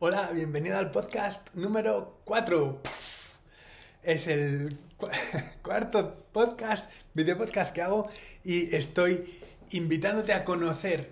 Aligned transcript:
Hola, 0.00 0.30
bienvenido 0.32 0.78
al 0.78 0.92
podcast 0.92 1.52
número 1.54 2.20
4. 2.24 2.82
Es 4.04 4.28
el 4.28 4.78
cuarto 5.62 6.24
podcast, 6.30 6.88
video 7.14 7.36
podcast 7.36 7.74
que 7.74 7.82
hago 7.82 8.08
y 8.44 8.76
estoy 8.76 9.40
invitándote 9.72 10.32
a 10.34 10.44
conocer 10.44 11.10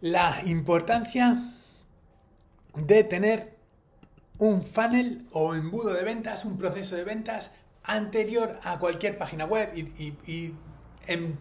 la 0.00 0.40
importancia 0.46 1.52
de 2.74 3.04
tener 3.04 3.54
un 4.38 4.64
funnel 4.64 5.28
o 5.32 5.54
embudo 5.54 5.92
de 5.92 6.04
ventas, 6.04 6.46
un 6.46 6.56
proceso 6.56 6.96
de 6.96 7.04
ventas 7.04 7.50
anterior 7.82 8.60
a 8.62 8.78
cualquier 8.78 9.18
página 9.18 9.44
web 9.44 9.76
y, 9.76 10.54
en, 11.06 11.38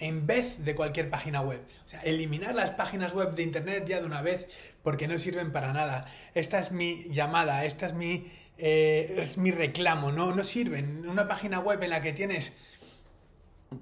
en, 0.00 0.26
vez 0.26 0.64
de 0.64 0.74
cualquier 0.74 1.10
página 1.10 1.40
web. 1.40 1.60
O 1.84 1.88
sea, 1.88 2.00
eliminar 2.00 2.54
las 2.54 2.70
páginas 2.70 3.14
web 3.14 3.34
de 3.34 3.42
internet 3.42 3.84
ya 3.86 4.00
de 4.00 4.06
una 4.06 4.22
vez 4.22 4.48
porque 4.82 5.08
no 5.08 5.18
sirven 5.18 5.52
para 5.52 5.72
nada. 5.72 6.06
Esta 6.34 6.58
es 6.58 6.72
mi 6.72 7.04
llamada, 7.10 7.64
esta 7.64 7.86
es 7.86 7.94
mi, 7.94 8.30
eh, 8.58 9.20
es 9.22 9.38
mi 9.38 9.50
reclamo, 9.50 10.12
no, 10.12 10.34
no 10.34 10.44
sirven. 10.44 11.08
Una 11.08 11.28
página 11.28 11.60
web 11.60 11.82
en 11.82 11.90
la 11.90 12.00
que 12.00 12.12
tienes 12.12 12.52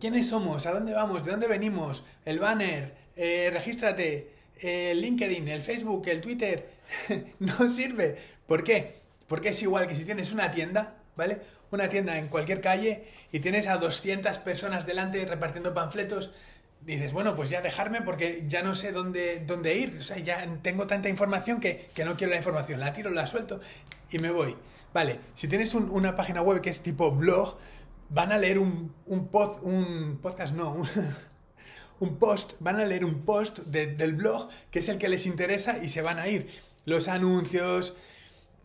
quiénes 0.00 0.28
somos, 0.28 0.66
a 0.66 0.72
dónde 0.72 0.92
vamos, 0.92 1.24
de 1.24 1.30
dónde 1.30 1.46
venimos, 1.46 2.04
el 2.24 2.38
banner, 2.38 2.94
eh, 3.16 3.50
regístrate, 3.52 4.30
el 4.60 5.00
LinkedIn, 5.00 5.48
el 5.48 5.62
Facebook, 5.62 6.06
el 6.08 6.20
Twitter, 6.20 6.70
no 7.38 7.68
sirve. 7.68 8.16
¿Por 8.46 8.64
qué? 8.64 8.96
Porque 9.26 9.50
es 9.50 9.62
igual 9.62 9.86
que 9.88 9.94
si 9.94 10.04
tienes 10.04 10.32
una 10.32 10.50
tienda, 10.50 10.96
¿vale? 11.18 11.40
Una 11.72 11.88
tienda 11.88 12.16
en 12.16 12.28
cualquier 12.28 12.62
calle 12.62 13.04
y 13.32 13.40
tienes 13.40 13.66
a 13.66 13.76
200 13.76 14.38
personas 14.38 14.86
delante 14.86 15.22
repartiendo 15.26 15.74
panfletos, 15.74 16.30
dices, 16.80 17.12
bueno, 17.12 17.34
pues 17.34 17.50
ya 17.50 17.60
dejarme 17.60 18.02
porque 18.02 18.44
ya 18.46 18.62
no 18.62 18.76
sé 18.76 18.92
dónde, 18.92 19.40
dónde 19.44 19.76
ir. 19.76 19.96
O 19.98 20.00
sea, 20.00 20.18
ya 20.18 20.46
tengo 20.62 20.86
tanta 20.86 21.08
información 21.08 21.60
que, 21.60 21.88
no 22.04 22.16
quiero 22.16 22.30
la 22.30 22.38
información. 22.38 22.78
La 22.78 22.92
tiro, 22.92 23.10
la 23.10 23.26
suelto 23.26 23.60
y 24.10 24.18
me 24.20 24.30
voy. 24.30 24.56
Vale, 24.94 25.18
si 25.34 25.48
tienes 25.48 25.74
una 25.74 26.14
página 26.14 26.40
web 26.40 26.62
que 26.62 26.70
es 26.70 26.80
tipo 26.82 27.10
blog, 27.10 27.58
van 28.08 28.30
a 28.30 28.38
leer 28.38 28.60
un, 28.60 28.94
un, 29.06 29.28
un 29.62 30.18
podcast, 30.22 30.54
no, 30.54 30.86
un, 32.00 32.16
post, 32.16 32.52
van 32.60 32.76
a 32.76 32.84
leer 32.84 33.04
un 33.04 33.22
post 33.22 33.58
del 33.66 34.14
blog 34.14 34.48
que 34.70 34.78
es 34.78 34.88
el 34.88 34.98
que 34.98 35.08
les 35.08 35.26
interesa 35.26 35.78
y 35.82 35.88
se 35.88 36.00
van 36.00 36.20
a 36.20 36.28
ir. 36.28 36.48
Los 36.84 37.08
anuncios, 37.08 37.96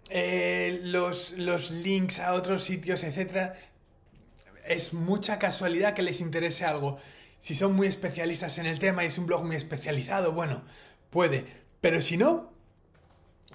eh, 0.09 0.79
los, 0.83 1.31
los 1.37 1.71
links 1.71 2.19
a 2.19 2.33
otros 2.33 2.63
sitios, 2.63 3.03
etc. 3.03 3.53
Es 4.65 4.93
mucha 4.93 5.39
casualidad 5.39 5.93
que 5.93 6.03
les 6.03 6.21
interese 6.21 6.65
algo. 6.65 6.99
Si 7.39 7.55
son 7.55 7.75
muy 7.75 7.87
especialistas 7.87 8.57
en 8.57 8.65
el 8.65 8.79
tema 8.79 9.03
y 9.03 9.07
es 9.07 9.17
un 9.17 9.25
blog 9.25 9.43
muy 9.43 9.55
especializado, 9.55 10.33
bueno, 10.33 10.63
puede. 11.09 11.45
Pero 11.81 12.01
si 12.01 12.17
no, 12.17 12.53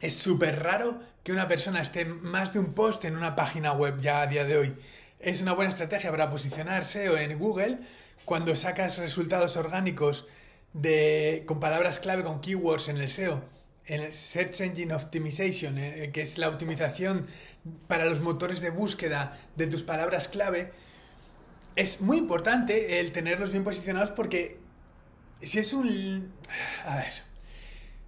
es 0.00 0.16
súper 0.16 0.62
raro 0.62 1.00
que 1.22 1.32
una 1.32 1.48
persona 1.48 1.82
esté 1.82 2.04
más 2.04 2.52
de 2.52 2.58
un 2.58 2.74
post 2.74 3.04
en 3.04 3.16
una 3.16 3.34
página 3.36 3.72
web 3.72 4.00
ya 4.00 4.22
a 4.22 4.26
día 4.26 4.44
de 4.44 4.58
hoy. 4.58 4.76
Es 5.19 5.42
una 5.42 5.52
buena 5.52 5.70
estrategia 5.70 6.10
para 6.10 6.28
posicionarse 6.28 7.08
o 7.08 7.16
en 7.16 7.38
Google 7.38 7.78
cuando 8.24 8.54
sacas 8.54 8.98
resultados 8.98 9.56
orgánicos 9.56 10.26
de, 10.72 11.44
con 11.46 11.60
palabras 11.60 11.98
clave, 11.98 12.22
con 12.22 12.41
keywords 12.41 12.88
en 12.88 12.98
el 12.98 13.08
SEO, 13.08 13.42
el 13.89 14.14
Search 14.14 14.61
Engine 14.61 14.94
Optimization, 14.94 15.77
eh, 15.78 16.11
que 16.12 16.22
es 16.22 16.39
la 16.39 16.48
optimización 16.48 17.27
para 17.89 18.05
los 18.05 18.20
motores 18.20 18.61
de 18.61 18.70
búsqueda 18.70 19.39
de 19.56 19.67
tus 19.67 19.83
palabras 19.83 20.28
clave 20.28 20.72
es 21.78 22.00
muy 22.00 22.16
importante 22.19 22.98
el 22.98 23.12
tenerlos 23.12 23.53
bien 23.53 23.62
posicionados 23.62 24.11
porque 24.11 24.59
si 25.41 25.61
es 25.61 25.72
un... 25.72 26.33
A 26.84 26.97
ver, 26.97 27.12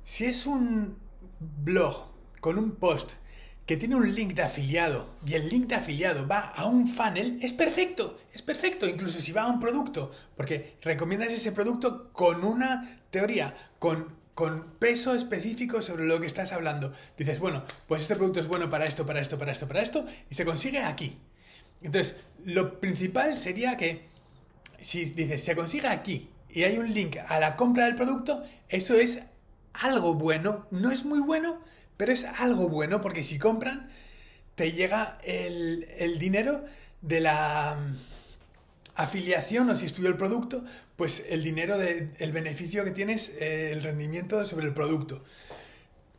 si 0.04 0.24
es 0.24 0.44
un 0.44 0.98
blog 1.38 2.10
con 2.40 2.58
un 2.58 2.72
post 2.72 3.12
que 3.66 3.76
tiene 3.76 3.94
un 3.94 4.12
link 4.12 4.34
de 4.34 4.42
afiliado 4.42 5.14
y 5.24 5.34
el 5.34 5.48
link 5.48 5.68
de 5.68 5.76
afiliado 5.76 6.26
va 6.26 6.48
a 6.48 6.66
un 6.66 6.88
funnel, 6.88 7.38
es 7.40 7.52
perfecto, 7.52 8.18
es 8.34 8.42
perfecto, 8.42 8.88
incluso 8.88 9.20
si 9.20 9.30
va 9.30 9.42
a 9.42 9.46
un 9.46 9.60
producto, 9.60 10.10
porque 10.36 10.76
recomiendas 10.82 11.30
ese 11.30 11.52
producto 11.52 12.12
con 12.12 12.44
una 12.44 13.00
teoría, 13.12 13.54
con, 13.78 14.19
con 14.40 14.70
peso 14.78 15.14
específico 15.14 15.82
sobre 15.82 16.06
lo 16.06 16.18
que 16.18 16.26
estás 16.26 16.52
hablando. 16.52 16.94
Dices, 17.18 17.38
bueno, 17.40 17.62
pues 17.86 18.00
este 18.00 18.16
producto 18.16 18.40
es 18.40 18.48
bueno 18.48 18.70
para 18.70 18.86
esto, 18.86 19.04
para 19.04 19.20
esto, 19.20 19.36
para 19.36 19.52
esto, 19.52 19.68
para 19.68 19.82
esto, 19.82 20.06
y 20.30 20.34
se 20.34 20.46
consigue 20.46 20.78
aquí. 20.78 21.18
Entonces, 21.82 22.16
lo 22.46 22.80
principal 22.80 23.38
sería 23.38 23.76
que 23.76 24.08
si 24.80 25.04
dices, 25.04 25.44
se 25.44 25.54
consigue 25.54 25.88
aquí 25.88 26.30
y 26.48 26.62
hay 26.62 26.78
un 26.78 26.94
link 26.94 27.18
a 27.28 27.38
la 27.38 27.54
compra 27.54 27.84
del 27.84 27.96
producto, 27.96 28.42
eso 28.70 28.94
es 28.94 29.20
algo 29.74 30.14
bueno. 30.14 30.66
No 30.70 30.90
es 30.90 31.04
muy 31.04 31.20
bueno, 31.20 31.60
pero 31.98 32.10
es 32.10 32.24
algo 32.24 32.70
bueno 32.70 33.02
porque 33.02 33.22
si 33.22 33.38
compran, 33.38 33.90
te 34.54 34.72
llega 34.72 35.18
el, 35.22 36.18
dinero 36.18 36.64
de 37.02 37.20
la 37.20 37.76
afiliación 38.94 39.70
o 39.70 39.74
si 39.74 39.86
estudió 39.86 40.08
el 40.08 40.16
producto, 40.16 40.64
pues 40.96 41.24
el 41.28 41.42
dinero 41.42 41.78
del 41.78 42.32
beneficio 42.32 42.84
que 42.84 42.90
tienes, 42.90 43.32
eh, 43.40 43.72
el 43.72 43.82
rendimiento 43.82 44.44
sobre 44.44 44.66
el 44.66 44.74
producto. 44.74 45.22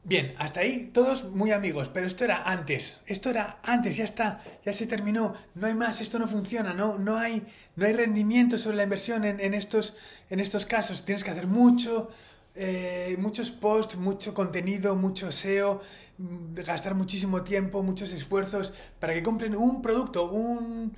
Bien, 0.04 0.34
hasta 0.40 0.62
ahí 0.62 0.90
todos 0.92 1.26
muy 1.26 1.52
amigos, 1.52 1.88
pero 1.94 2.08
esto 2.08 2.24
era 2.24 2.42
antes, 2.50 3.00
esto 3.06 3.30
era 3.30 3.60
antes, 3.62 3.98
ya 3.98 4.04
está, 4.04 4.42
ya 4.66 4.74
se 4.74 4.88
terminó, 4.88 5.36
no 5.54 5.68
hay 5.68 5.76
más, 5.76 6.02
esto 6.02 6.18
no 6.18 6.28
funciona, 6.28 6.74
no, 6.74 6.98
no, 6.98 7.18
hay, 7.18 7.46
no 7.76 7.86
hay 7.86 7.94
rendimiento 7.94 8.58
sobre 8.58 8.78
la 8.78 8.84
inversión 8.84 9.26
en, 9.26 9.54
estos, 9.54 9.96
en 10.32 10.40
estos 10.40 10.66
casos, 10.66 11.06
tienes 11.06 11.24
que 11.24 11.30
hacer 11.30 11.46
mucho, 11.46 12.10
eh, 12.56 13.16
muchos 13.20 13.52
posts, 13.52 13.96
mucho 13.96 14.34
contenido, 14.34 14.96
mucho 14.96 15.32
SEO, 15.32 15.82
mm, 16.18 16.56
gastar 16.56 16.96
muchísimo 16.96 17.44
tiempo, 17.44 17.84
muchos 17.84 18.12
esfuerzos 18.12 18.74
para 19.00 19.14
que 19.14 19.22
compren 19.22 19.56
un 19.56 19.84
producto, 19.84 20.32
un, 20.32 20.96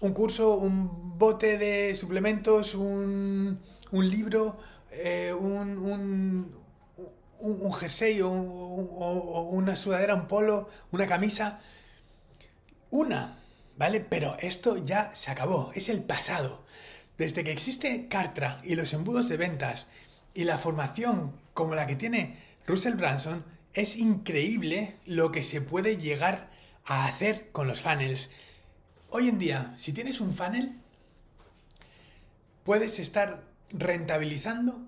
un 0.00 0.12
curso, 0.12 0.56
un 0.56 1.18
bote 1.18 1.58
de 1.58 1.94
suplementos, 1.94 2.74
un, 2.74 3.60
un 3.90 4.10
libro, 4.10 4.58
eh, 4.90 5.32
un 5.32 6.48
un, 7.40 7.72
jersey 7.72 8.20
o, 8.20 8.30
una 8.30 9.76
sudadera, 9.76 10.14
un 10.14 10.28
polo, 10.28 10.68
una 10.92 11.06
camisa. 11.06 11.60
Una, 12.90 13.38
¿vale? 13.76 14.00
Pero 14.00 14.36
esto 14.40 14.84
ya 14.84 15.14
se 15.14 15.30
acabó, 15.30 15.72
es 15.74 15.88
el 15.88 16.02
pasado. 16.02 16.64
Desde 17.18 17.44
que 17.44 17.52
existe 17.52 18.08
Cartra 18.08 18.60
y 18.64 18.74
los 18.74 18.92
embudos 18.92 19.28
de 19.28 19.36
ventas 19.36 19.86
y 20.34 20.44
la 20.44 20.58
formación 20.58 21.32
como 21.54 21.74
la 21.74 21.86
que 21.86 21.96
tiene 21.96 22.38
Russell 22.66 22.94
Branson, 22.94 23.44
es 23.74 23.96
increíble 23.96 24.96
lo 25.06 25.30
que 25.30 25.42
se 25.42 25.60
puede 25.60 25.96
llegar 25.96 26.50
a 26.84 27.06
hacer 27.06 27.50
con 27.52 27.68
los 27.68 27.82
funnels. 27.82 28.30
Hoy 29.12 29.28
en 29.28 29.40
día, 29.40 29.74
si 29.76 29.92
tienes 29.92 30.20
un 30.20 30.34
funnel, 30.34 30.72
puedes 32.62 33.00
estar 33.00 33.42
rentabilizando 33.70 34.86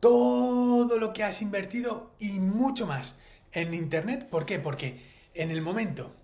todo 0.00 0.98
lo 0.98 1.12
que 1.12 1.22
has 1.22 1.42
invertido 1.42 2.10
y 2.18 2.38
mucho 2.40 2.86
más 2.86 3.14
en 3.52 3.74
Internet. 3.74 4.26
¿Por 4.30 4.46
qué? 4.46 4.58
Porque 4.58 5.02
en 5.34 5.50
el 5.50 5.60
momento 5.60 6.16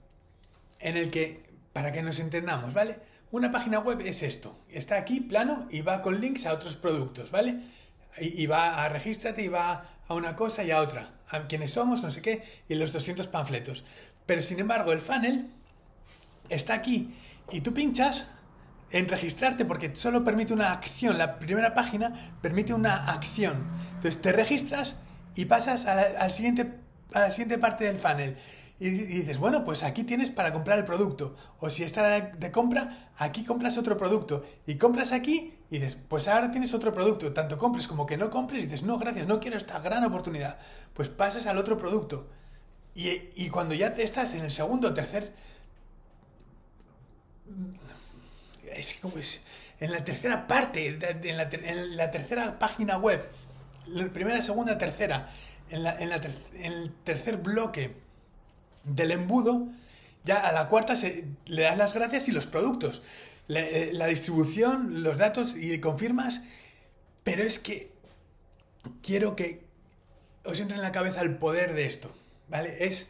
en 0.80 0.96
el 0.96 1.10
que, 1.10 1.44
para 1.74 1.92
que 1.92 2.02
nos 2.02 2.18
entendamos, 2.18 2.72
¿vale? 2.72 2.96
Una 3.30 3.52
página 3.52 3.78
web 3.78 4.00
es 4.00 4.22
esto. 4.22 4.58
Está 4.70 4.96
aquí 4.96 5.20
plano 5.20 5.68
y 5.70 5.82
va 5.82 6.00
con 6.00 6.22
links 6.22 6.46
a 6.46 6.54
otros 6.54 6.76
productos, 6.76 7.30
¿vale? 7.30 7.60
Y, 8.18 8.46
va 8.46 8.82
a 8.82 8.88
regístrate 8.88 9.42
y 9.42 9.48
va 9.48 9.98
a 10.08 10.14
una 10.14 10.34
cosa 10.34 10.64
y 10.64 10.70
a 10.70 10.80
otra. 10.80 11.10
A 11.28 11.46
quiénes 11.46 11.72
somos, 11.72 12.02
no 12.02 12.10
sé 12.10 12.22
qué, 12.22 12.42
y 12.70 12.74
los 12.76 12.94
200 12.94 13.28
panfletos. 13.28 13.84
Pero 14.24 14.40
sin 14.40 14.60
embargo, 14.60 14.92
el 14.92 15.00
funnel 15.00 15.50
está 16.48 16.72
aquí 16.72 17.14
y 17.50 17.60
tú 17.60 17.72
pinchas 17.74 18.24
en 18.90 19.08
registrarte 19.08 19.64
porque 19.64 19.94
solo 19.94 20.24
permite 20.24 20.52
una 20.52 20.70
acción. 20.70 21.18
La 21.18 21.38
primera 21.38 21.74
página 21.74 22.36
permite 22.40 22.72
una 22.72 23.10
acción. 23.10 23.66
Entonces 23.96 24.22
te 24.22 24.32
registras 24.32 24.96
y 25.34 25.46
pasas 25.46 25.86
a 25.86 26.12
la, 26.12 26.28
siguiente, 26.30 26.74
a 27.12 27.20
la 27.20 27.30
siguiente 27.30 27.58
parte 27.58 27.84
del 27.84 27.98
funnel. 27.98 28.36
Y, 28.78 28.90
dices, 28.90 29.38
bueno, 29.38 29.64
pues 29.64 29.82
aquí 29.82 30.04
tienes 30.04 30.30
para 30.30 30.52
comprar 30.52 30.78
el 30.78 30.84
producto. 30.84 31.36
O 31.58 31.70
si 31.70 31.84
está 31.84 32.20
de 32.20 32.52
compra, 32.52 33.10
aquí 33.18 33.44
compras 33.44 33.78
otro 33.78 33.96
producto. 33.96 34.44
Y 34.66 34.76
compras 34.76 35.12
aquí 35.12 35.54
y 35.70 35.78
dices, 35.78 35.98
pues 36.08 36.28
ahora 36.28 36.50
tienes 36.50 36.74
otro 36.74 36.92
producto. 36.94 37.32
Tanto 37.32 37.58
compres 37.58 37.88
como 37.88 38.06
que 38.06 38.16
no 38.16 38.30
compres 38.30 38.62
y 38.62 38.66
dices, 38.66 38.82
no, 38.82 38.98
gracias, 38.98 39.26
no 39.26 39.40
quiero 39.40 39.56
esta 39.56 39.78
gran 39.80 40.04
oportunidad. 40.04 40.58
Pues 40.92 41.08
pasas 41.08 41.46
al 41.46 41.58
otro 41.58 41.78
producto. 41.78 42.28
Y, 42.94 43.10
y 43.34 43.48
cuando 43.48 43.74
ya 43.74 43.94
te 43.94 44.04
estás 44.04 44.34
en 44.34 44.44
el 44.44 44.52
segundo 44.52 44.88
o 44.88 44.94
tercer 44.94 45.34
es 48.74 48.94
como 48.94 49.18
es, 49.18 49.40
en 49.80 49.92
la 49.92 50.04
tercera 50.04 50.46
parte, 50.46 50.86
en 50.86 51.36
la, 51.96 52.10
tercera 52.10 52.58
página 52.58 52.98
web, 52.98 53.26
la 53.86 54.06
primera, 54.08 54.40
segunda, 54.42 54.78
tercera, 54.78 55.30
en, 55.70 55.84
el 56.62 56.92
tercer 57.04 57.38
bloque 57.38 57.94
del 58.84 59.10
embudo, 59.12 59.68
ya 60.24 60.36
a 60.36 60.52
la 60.52 60.68
cuarta 60.68 60.94
le 61.46 61.62
das 61.62 61.76
las 61.78 61.94
gracias 61.94 62.28
y 62.28 62.32
los 62.32 62.46
productos, 62.46 63.02
eh, 63.48 63.90
la, 63.92 64.06
distribución, 64.06 65.02
los 65.02 65.18
datos 65.18 65.54
y 65.56 65.78
confirmas, 65.80 66.42
pero 67.22 67.42
es 67.42 67.58
que 67.58 67.90
quiero 69.02 69.36
que 69.36 69.64
os 70.44 70.60
entre 70.60 70.76
en 70.76 70.82
la 70.82 70.92
cabeza 70.92 71.20
el 71.22 71.36
poder 71.36 71.74
de 71.74 71.86
esto, 71.86 72.14
¿vale? 72.48 72.86
Es 72.86 73.08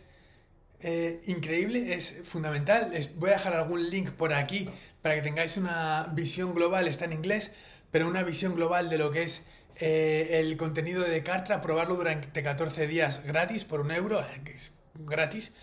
eh, 0.86 1.22
increíble, 1.28 1.94
es 1.94 2.20
fundamental. 2.25 2.92
voy 3.16 3.31
a 3.31 3.32
dejar 3.32 3.54
algún 3.54 3.88
link 3.88 4.10
por 4.10 4.34
aquí 4.34 4.69
para 5.00 5.14
que 5.14 5.22
tengáis 5.22 5.56
una 5.56 6.10
visión 6.12 6.54
global, 6.54 6.86
está 6.88 7.06
en 7.06 7.14
inglés, 7.14 7.52
pero 7.90 8.06
una 8.06 8.22
visión 8.22 8.54
global 8.54 8.90
de 8.90 8.98
lo 8.98 9.10
que 9.10 9.22
es 9.22 9.46
eh, 9.76 10.40
el 10.40 10.58
contenido 10.58 11.02
de 11.02 11.22
Cartra, 11.22 11.62
probarlo 11.62 11.96
durante 11.96 12.42
14 12.42 12.86
días 12.86 13.25
gratis 13.25 13.64
por 13.64 13.81
un 13.81 13.92
euro, 13.92 14.22
que 14.44 14.52
es 14.52 14.75
gratis, 14.94 15.54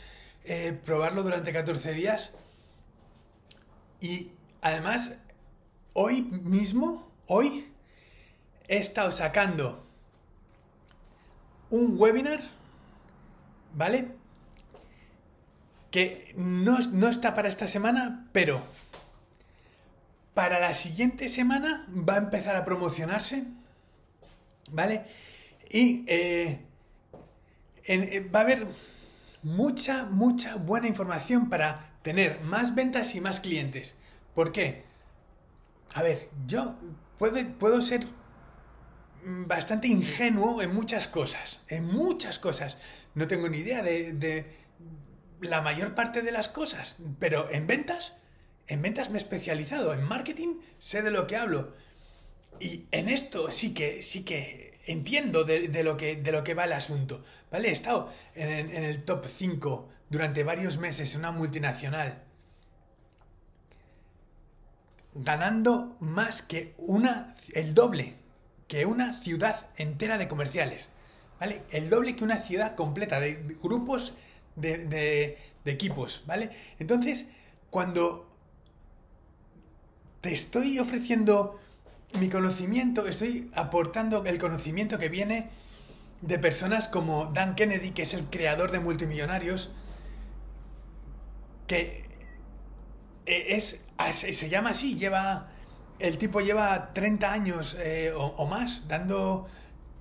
eh, 0.43 0.75
probarlo 0.83 1.21
durante 1.21 1.53
14 1.53 1.93
días. 1.93 2.31
Y 3.99 4.31
además, 4.63 5.17
hoy 5.93 6.23
mismo, 6.23 7.13
hoy, 7.27 7.71
he 8.67 8.77
estado 8.77 9.11
sacando 9.11 9.85
un 11.69 11.93
webinar, 11.99 12.41
¿vale? 13.75 14.19
Que 15.91 16.33
no, 16.35 16.79
no 16.79 17.09
está 17.09 17.35
para 17.35 17.49
esta 17.49 17.67
semana, 17.67 18.29
pero 18.31 18.63
para 20.33 20.59
la 20.59 20.73
siguiente 20.73 21.29
semana 21.29 21.85
va 21.89 22.15
a 22.15 22.17
empezar 22.17 22.55
a 22.55 22.65
promocionarse, 22.65 23.43
¿vale? 24.71 25.05
Y 25.69 26.05
eh, 26.07 26.59
eh, 27.85 28.29
va 28.33 28.39
a 28.39 28.43
haber 28.43 28.67
mucha, 29.43 30.05
mucha 30.05 30.55
buena 30.55 30.87
información 30.87 31.49
para 31.49 31.91
tener 32.01 32.41
más 32.41 32.75
ventas 32.75 33.15
y 33.15 33.21
más 33.21 33.39
clientes. 33.39 33.95
¿Por 34.35 34.51
qué? 34.51 34.83
A 35.93 36.01
ver, 36.01 36.29
yo 36.47 36.75
puedo, 37.17 37.81
ser 37.81 38.07
bastante 39.25 39.87
ingenuo 39.87 40.61
en 40.61 40.73
muchas 40.73 41.07
cosas, 41.07 41.59
en 41.67 41.85
muchas 41.85 42.39
cosas. 42.39 42.77
No 43.13 43.27
tengo 43.27 43.49
ni 43.49 43.57
idea 43.57 43.83
de, 43.83 44.13
de 44.13 44.55
la 45.41 45.61
mayor 45.61 45.95
parte 45.95 46.21
de 46.21 46.31
las 46.31 46.49
cosas, 46.49 46.95
pero 47.19 47.49
en 47.51 47.67
ventas, 47.67 48.13
en 48.67 48.81
ventas 48.81 49.09
me 49.09 49.17
he 49.17 49.21
especializado, 49.21 49.93
en 49.93 50.03
marketing 50.03 50.59
sé 50.79 51.01
de 51.01 51.11
lo 51.11 51.27
que 51.27 51.35
hablo. 51.35 51.73
Y 52.59 52.85
en 52.91 53.09
esto 53.09 53.49
sí 53.51 53.73
que, 53.73 54.03
sí 54.03 54.23
que 54.23 54.79
entiendo 54.85 55.43
de, 55.43 55.83
lo, 55.83 55.97
que, 55.97 56.15
de 56.15 56.31
lo 56.31 56.43
que 56.43 56.53
va 56.53 56.65
el 56.65 56.73
asunto. 56.73 57.23
¿Vale? 57.51 57.69
He 57.69 57.71
estado 57.71 58.11
en, 58.35 58.49
en 58.49 58.83
el 58.83 59.03
top 59.03 59.25
5 59.25 59.89
durante 60.09 60.43
varios 60.43 60.77
meses 60.77 61.13
en 61.13 61.21
una 61.21 61.31
multinacional. 61.31 62.23
Ganando 65.13 65.97
más 65.99 66.41
que 66.41 66.75
una, 66.77 67.33
el 67.53 67.73
doble 67.73 68.15
que 68.67 68.85
una 68.85 69.13
ciudad 69.13 69.67
entera 69.75 70.17
de 70.17 70.27
comerciales. 70.27 70.89
¿Vale? 71.41 71.63
El 71.71 71.89
doble 71.89 72.15
que 72.15 72.23
una 72.23 72.37
ciudad 72.37 72.75
completa 72.75 73.19
de, 73.19 73.33
grupos 73.61 74.13
de, 74.55 75.37
equipos. 75.65 76.23
¿Vale? 76.25 76.51
Entonces, 76.79 77.27
cuando 77.69 78.27
te 80.21 80.33
estoy 80.33 80.79
ofreciendo 80.79 81.59
mi 82.19 82.29
conocimiento, 82.29 83.07
estoy 83.07 83.49
aportando 83.53 84.25
el 84.25 84.37
conocimiento 84.37 84.97
que 84.97 85.09
viene 85.09 85.49
de 86.21 86.37
personas 86.39 86.87
como 86.87 87.27
Dan 87.27 87.55
Kennedy, 87.55 87.91
que 87.91 88.03
es 88.03 88.13
el 88.13 88.25
creador 88.25 88.71
de 88.71 88.79
multimillonarios, 88.79 89.73
que 91.67 92.05
e, 93.25 93.55
es, 93.55 93.85
se 94.11 94.49
llama 94.49 94.71
así, 94.71 94.95
lleva 94.95 95.51
el 96.01 96.17
tipo 96.17 96.41
lleva 96.41 96.93
30 96.93 97.31
años 97.31 97.77
eh, 97.79 98.11
o, 98.15 98.45
más 98.47 98.87
dando 98.87 99.47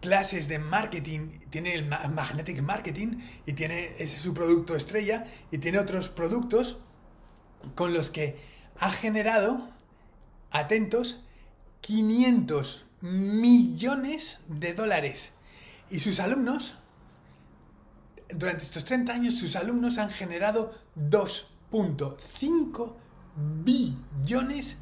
clases 0.01 0.49
de 0.49 0.59
marketing, 0.59 1.39
tiene 1.51 1.75
el 1.75 1.87
Magnetic 1.87 2.63
Marketing 2.63 3.19
y 3.47 3.53
tiene 3.53 3.87
ese 3.95 4.05
es 4.05 4.21
su 4.21 4.35
producto 4.35 4.75
estrella 4.75 5.27
y 5.51 5.59
tiene 5.59 5.79
otros 5.79 6.09
productos 6.09 6.79
con 7.75 7.93
los 7.93 8.11
que 8.11 8.41
ha 8.79 8.91
generado, 8.91 9.69
atentos, 10.51 11.23
500 11.83 12.85
millones 13.03 14.39
de 14.49 14.75
dólares. 14.75 15.35
Y 15.91 16.01
sus 16.01 16.21
alumnos, 16.21 16.77
durante 18.29 18.65
estos 18.65 18.85
30 18.85 19.13
años, 19.13 19.35
sus 19.35 19.57
alumnos 19.57 19.99
han 19.99 20.11
generado 20.11 20.75
2.5 20.97 22.95
billones 23.37 24.77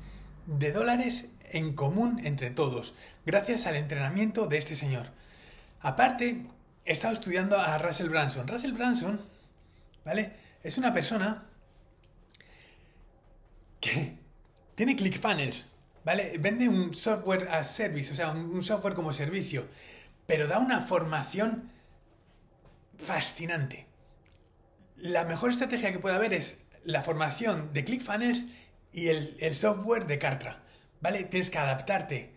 de 0.47 0.73
dólares 0.73 1.29
en 1.53 1.75
común 1.75 2.21
entre 2.25 2.50
todos, 2.50 2.95
gracias 3.27 3.67
al 3.67 3.77
entrenamiento 3.77 4.47
de 4.47 4.59
este 4.59 4.77
señor. 4.77 5.06
Aparte, 5.81 6.47
he 6.85 6.93
estado 6.93 7.15
estudiando 7.15 7.59
a 7.59 7.79
Russell 7.79 8.09
Branson. 8.09 8.49
Russell 8.49 8.73
Branson, 8.73 9.21
¿vale? 10.05 10.33
Es 10.62 10.79
una 10.79 10.93
persona 10.93 11.47
que 13.81 14.19
tiene 14.75 14.97
ClickFunnels, 14.97 15.67
¿vale? 16.05 16.39
Vende 16.39 16.69
un 16.69 16.95
software 16.95 17.49
as 17.51 17.75
service, 17.75 18.12
o 18.12 18.15
sea, 18.15 18.31
un 18.31 18.62
software 18.62 18.94
como 18.94 19.12
servicio, 19.12 19.67
pero 20.27 20.47
da 20.47 20.59
una 20.59 20.81
formación 20.81 21.71
fascinante. 22.99 23.87
La 24.97 25.25
mejor 25.25 25.51
estrategia 25.51 25.93
que 25.93 25.99
puede 25.99 26.17
haber 26.17 26.33
es 26.33 26.62
la 26.85 27.03
formación 27.03 27.73
de 27.73 27.85
ClickFunnels 27.85 28.44
y 28.93 29.09
el, 29.09 29.55
software 29.55 30.06
de 30.06 30.19
Cartra, 30.19 30.62
¿vale? 31.00 31.25
Tienes 31.25 31.50
que 31.50 31.59
adaptarte 31.59 32.33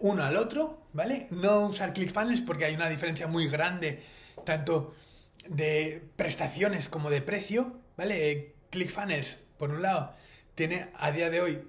uno 0.00 0.22
al 0.24 0.36
otro, 0.36 0.82
¿vale? 0.92 1.26
No 1.30 1.66
usar 1.66 1.92
ClickFunnels 1.92 2.42
porque 2.42 2.64
hay 2.64 2.74
una 2.74 2.88
diferencia 2.88 3.26
muy 3.26 3.48
grande, 3.48 4.02
tanto 4.44 4.94
de 5.48 6.02
prestaciones 6.16 6.88
como 6.88 7.10
de 7.10 7.22
precio, 7.22 7.78
¿vale? 7.96 8.54
ClickFunnels, 8.70 9.38
por 9.58 9.70
un 9.70 9.82
lado, 9.82 10.14
tiene 10.54 10.88
a 10.96 11.10
día 11.12 11.30
de 11.30 11.40
hoy 11.40 11.62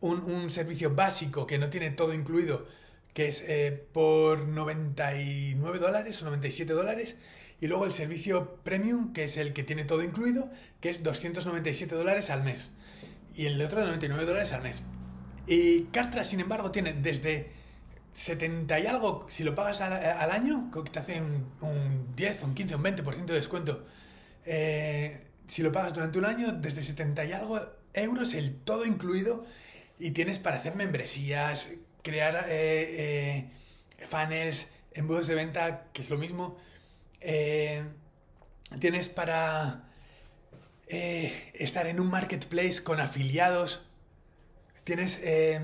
un, 0.00 0.50
servicio 0.50 0.94
básico 0.94 1.46
que 1.46 1.58
no 1.58 1.70
tiene 1.70 1.90
todo 1.90 2.12
incluido, 2.12 2.66
que 3.14 3.28
es 3.28 3.44
eh, 3.46 3.86
por 3.92 4.46
99 4.46 5.78
dólares 5.78 6.20
o 6.22 6.26
97 6.26 6.72
dólares, 6.72 7.16
y 7.60 7.68
luego 7.68 7.86
el 7.86 7.92
servicio 7.92 8.56
premium, 8.62 9.14
que 9.14 9.24
es 9.24 9.38
el 9.38 9.54
que 9.54 9.62
tiene 9.62 9.84
todo 9.84 10.02
incluido, 10.02 10.50
que 10.80 10.90
es 10.90 11.02
297 11.02 11.94
dólares 11.94 12.28
al 12.28 12.44
mes 12.44 12.68
y 13.36 13.46
el 13.46 13.60
otro 13.60 13.80
de 13.80 13.86
99 13.86 14.24
dólares 14.24 14.52
al 14.52 14.62
mes. 14.62 14.82
Y 15.46 15.84
Cartra, 15.84 16.24
sin 16.24 16.40
embargo, 16.40 16.70
tiene 16.70 16.92
desde 16.94 17.52
70 18.12 18.80
y 18.80 18.86
algo, 18.86 19.26
si 19.28 19.44
lo 19.44 19.54
pagas 19.54 19.80
al, 19.80 20.30
año, 20.30 20.70
que 20.72 20.90
te 20.90 20.98
hace 20.98 21.20
un, 21.20 22.14
10, 22.16 22.42
un 22.42 22.54
15, 22.54 22.74
un 22.76 22.82
20% 22.82 23.26
de 23.26 23.34
descuento. 23.34 23.86
Eh, 24.44 25.26
si 25.46 25.62
lo 25.62 25.72
pagas 25.72 25.94
durante 25.94 26.18
un 26.18 26.24
año, 26.24 26.52
desde 26.52 26.82
70 26.82 27.24
y 27.24 27.32
algo 27.32 27.60
euros, 27.94 28.34
el 28.34 28.56
todo 28.56 28.84
incluido, 28.84 29.46
y 29.98 30.10
tienes 30.10 30.38
para 30.38 30.56
hacer 30.56 30.74
membresías, 30.74 31.68
crear 32.02 32.46
eh, 32.48 33.50
eh, 33.98 34.06
funnels, 34.06 34.68
embudos 34.92 35.26
de 35.26 35.34
venta, 35.34 35.84
que 35.92 36.02
es 36.02 36.10
lo 36.10 36.18
mismo. 36.18 36.58
tienes 38.80 39.08
para 39.08 39.86
eh, 40.88 41.50
estar 41.54 41.88
en 41.88 41.98
un 41.98 42.08
marketplace 42.08 42.82
con 42.82 43.00
afiliados. 43.00 43.85
Tienes 44.86 45.18
eh, 45.24 45.60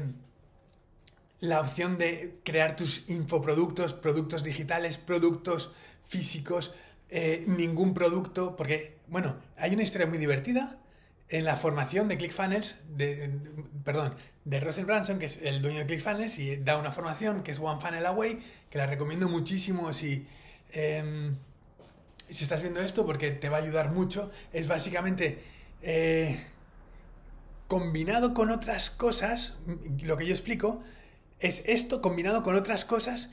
la 1.38 1.60
opción 1.60 1.96
de 1.96 2.40
crear 2.42 2.74
tus 2.74 3.08
infoproductos, 3.08 3.92
productos 3.92 4.42
digitales, 4.42 4.98
productos 4.98 5.70
físicos, 6.08 6.74
eh, 7.08 7.44
ningún 7.46 7.94
producto, 7.94 8.56
porque, 8.56 8.96
bueno, 9.06 9.36
hay 9.56 9.74
una 9.74 9.84
historia 9.84 10.08
muy 10.08 10.18
divertida 10.18 10.76
en 11.28 11.44
la 11.44 11.56
formación 11.56 12.08
de 12.08 12.18
ClickFunnels, 12.18 12.74
de, 12.96 13.30
perdón, 13.84 14.16
de 14.44 14.58
Russell 14.58 14.86
Branson, 14.86 15.20
que 15.20 15.26
es 15.26 15.38
el 15.40 15.62
dueño 15.62 15.78
de 15.78 15.86
ClickFunnels, 15.86 16.40
y 16.40 16.56
da 16.56 16.76
una 16.76 16.90
formación 16.90 17.44
que 17.44 17.52
es 17.52 17.60
One 17.60 17.80
Funnel 17.80 18.04
Away, 18.04 18.42
que 18.70 18.78
la 18.78 18.88
recomiendo 18.88 19.28
muchísimo 19.28 19.92
si... 19.92 20.26
Em, 20.72 21.36
si 22.28 22.42
estás 22.42 22.62
viendo 22.62 22.80
esto, 22.80 23.06
porque 23.06 23.30
te 23.30 23.48
va 23.50 23.58
a 23.58 23.60
ayudar 23.60 23.92
mucho, 23.92 24.32
es 24.52 24.66
básicamente 24.66 25.44
eh, 25.82 26.44
combinado 27.72 28.34
con 28.34 28.50
otras 28.50 28.90
cosas, 28.90 29.54
lo 30.02 30.18
que 30.18 30.26
yo 30.26 30.34
explico, 30.34 30.82
es 31.40 31.62
esto 31.64 32.02
combinado 32.02 32.42
con 32.42 32.54
otras 32.54 32.84
cosas 32.84 33.30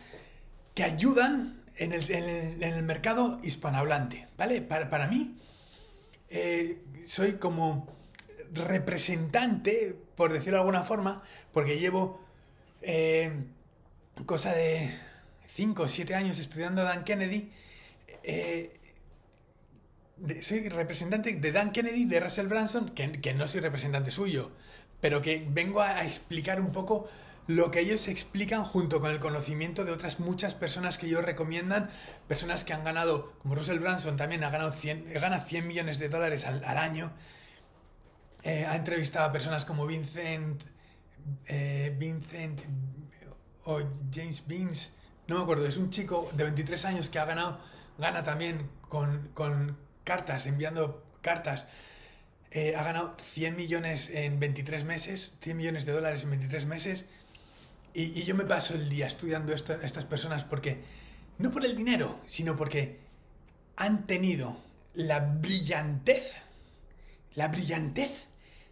que 0.76 0.86
ayudan 0.86 1.62
en 1.76 1.92
el, 1.92 2.84
mercado 2.84 3.42
hispanohablante, 3.44 4.30
¿vale? 4.38 4.62
Para, 4.62 5.08
mí, 5.08 5.38
eh, 6.30 6.82
soy 7.06 7.34
como 7.34 7.94
representante, 8.54 9.94
por 10.16 10.32
decirlo 10.32 10.60
de 10.60 10.62
alguna 10.62 10.86
forma, 10.86 11.22
porque 11.52 11.78
llevo 11.78 12.22
eh, 12.82 13.44
cosa 14.26 14.54
de 14.54 14.90
5 15.48 15.84
o 15.84 15.88
7 15.90 16.16
años 16.16 16.40
estudiando 16.40 16.84
a 16.84 16.86
Dan 16.86 17.04
Kennedy, 17.04 17.52
soy 20.42 20.70
representante 20.70 21.34
de 21.34 21.52
Dan 21.52 21.72
Kennedy, 21.72 22.06
de 22.06 22.20
Russell 22.20 22.48
Branson, 22.48 22.90
que, 22.90 23.34
no 23.34 23.48
soy 23.48 23.62
representante 23.62 24.12
suyo, 24.12 24.52
pero 25.02 25.22
que 25.22 25.46
vengo 25.50 25.82
a, 25.82 26.04
explicar 26.04 26.60
un 26.60 26.72
poco 26.72 27.10
lo 27.48 27.72
que 27.72 27.80
ellos 27.80 28.08
explican 28.08 28.64
junto 28.64 29.02
con 29.02 29.12
el 29.12 29.20
conocimiento 29.20 29.86
de 29.86 29.92
otras 29.92 30.20
muchas 30.20 30.54
personas 30.54 30.98
que 30.98 31.08
ellos 31.08 31.26
recomiendan, 31.26 31.90
personas 32.28 32.64
que 32.64 32.74
han 32.74 32.84
ganado, 32.84 33.34
como 33.40 33.56
Russell 33.56 33.80
Branson 33.80 34.18
también 34.18 34.44
ha 34.44 34.50
ganado 34.50 34.72
100, 34.72 35.14
gana 35.14 35.40
100 35.40 35.68
millones 35.68 35.98
de 35.98 36.10
dólares 36.10 36.46
al, 36.46 36.64
año, 36.64 37.12
eh, 38.44 38.66
ha 38.66 38.76
entrevistado 38.76 39.26
a 39.26 39.32
personas 39.32 39.66
como 39.66 39.88
Vincent, 39.88 40.62
eh, 41.48 41.96
Vincent 41.98 42.62
o 43.66 43.80
James 44.14 44.44
Beans, 44.48 44.92
no 45.28 45.38
me 45.38 45.44
acuerdo, 45.44 45.66
es 45.66 45.78
un 45.78 45.90
chico 45.90 46.30
de 46.34 46.44
23 46.44 46.86
años 46.86 47.10
que 47.10 47.20
ha 47.20 47.26
ganado, 47.26 47.60
gana 47.98 48.24
también 48.24 48.70
con, 48.88 49.30
con 49.34 49.78
cartas, 50.04 50.46
enviando 50.46 51.04
cartas 51.22 51.66
eh, 52.52 52.76
ha 52.76 52.84
ganado 52.84 53.16
100 53.20 53.56
millones 53.56 54.10
en 54.12 54.40
23 54.40 54.84
meses, 54.84 55.34
100 55.42 55.58
millones 55.58 55.86
de 55.86 55.92
dólares 55.92 56.24
en 56.24 56.32
23 56.32 56.66
meses. 56.66 57.06
Y, 57.94 58.24
yo 58.24 58.36
me 58.36 58.46
paso 58.46 58.74
el 58.74 58.90
día 58.90 59.08
estudiando 59.08 59.54
esto, 59.54 59.74
estas 59.82 60.06
personas 60.06 60.46
porque, 60.46 60.84
no 61.38 61.52
por 61.52 61.66
el 61.66 61.76
dinero, 61.76 62.20
sino 62.26 62.56
porque 62.56 63.00
han 63.76 64.08
tenido 64.08 64.58
la 64.94 65.20
brillantez, 65.20 66.42
la 67.36 67.48
brillantez 67.50 68.30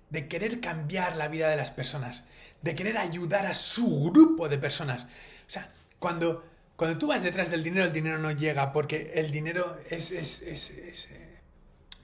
de 0.10 0.28
querer 0.28 0.60
cambiar 0.60 1.16
la 1.16 1.28
vida 1.28 1.50
de 1.50 1.58
las 1.58 1.72
personas, 1.72 2.24
de 2.62 2.74
querer 2.74 2.98
ayudar 2.98 3.46
a 3.46 3.54
su 3.54 4.12
grupo 4.12 4.50
de 4.50 4.58
personas. 4.58 5.04
O 5.04 5.50
sea, 5.50 5.72
cuando, 6.00 6.46
cuando 6.78 7.00
tú 7.00 7.08
vas 7.08 7.24
detrás 7.24 7.50
del 7.50 7.64
dinero, 7.64 7.86
el 7.86 7.92
dinero 7.92 8.20
no 8.20 8.32
llega 8.32 8.72
porque 8.72 9.12
el 9.16 9.32
dinero 9.32 9.76
es, 9.90 10.12
es, 10.12 10.44
es, 10.44 10.70
es 10.70 11.12
eh, 11.12 11.40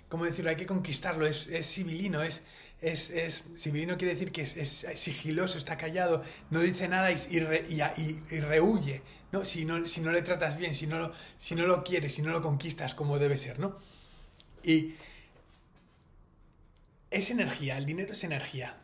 ¿cómo 0.09 0.25
decirlo? 0.25 0.49
Hay 0.49 0.55
que 0.55 0.65
conquistarlo, 0.65 1.27
es, 1.27 1.45
es 1.47 1.71
civilino, 1.71 2.23
es, 2.23 2.41
es, 2.81 3.11
es, 3.11 3.43
civilino 3.55 3.97
quiere 3.97 4.15
decir 4.15 4.31
que 4.31 4.41
es, 4.41 4.87
sigiloso, 4.95 5.59
está 5.59 5.77
callado, 5.77 6.23
no 6.49 6.59
dice 6.59 6.87
nada 6.87 7.11
y, 7.11 7.17
y, 7.29 8.39
rehuye, 8.39 9.03
¿no? 9.31 9.45
Si, 9.45 9.63
¿no? 9.63 9.85
si 9.85 10.01
no 10.01 10.11
le 10.11 10.23
tratas 10.23 10.57
bien, 10.57 10.73
si 10.73 10.87
no, 10.87 10.97
lo, 10.97 11.13
si 11.37 11.53
no 11.53 11.67
lo 11.67 11.83
quieres, 11.83 12.15
si 12.15 12.23
no 12.23 12.31
lo 12.31 12.41
conquistas 12.41 12.95
como 12.95 13.19
debe 13.19 13.37
ser, 13.37 13.59
¿no? 13.59 13.77
Y 14.63 14.95
es 17.11 17.29
energía, 17.29 17.77
el 17.77 17.85
dinero 17.85 18.11
es 18.11 18.23
energía. 18.23 18.75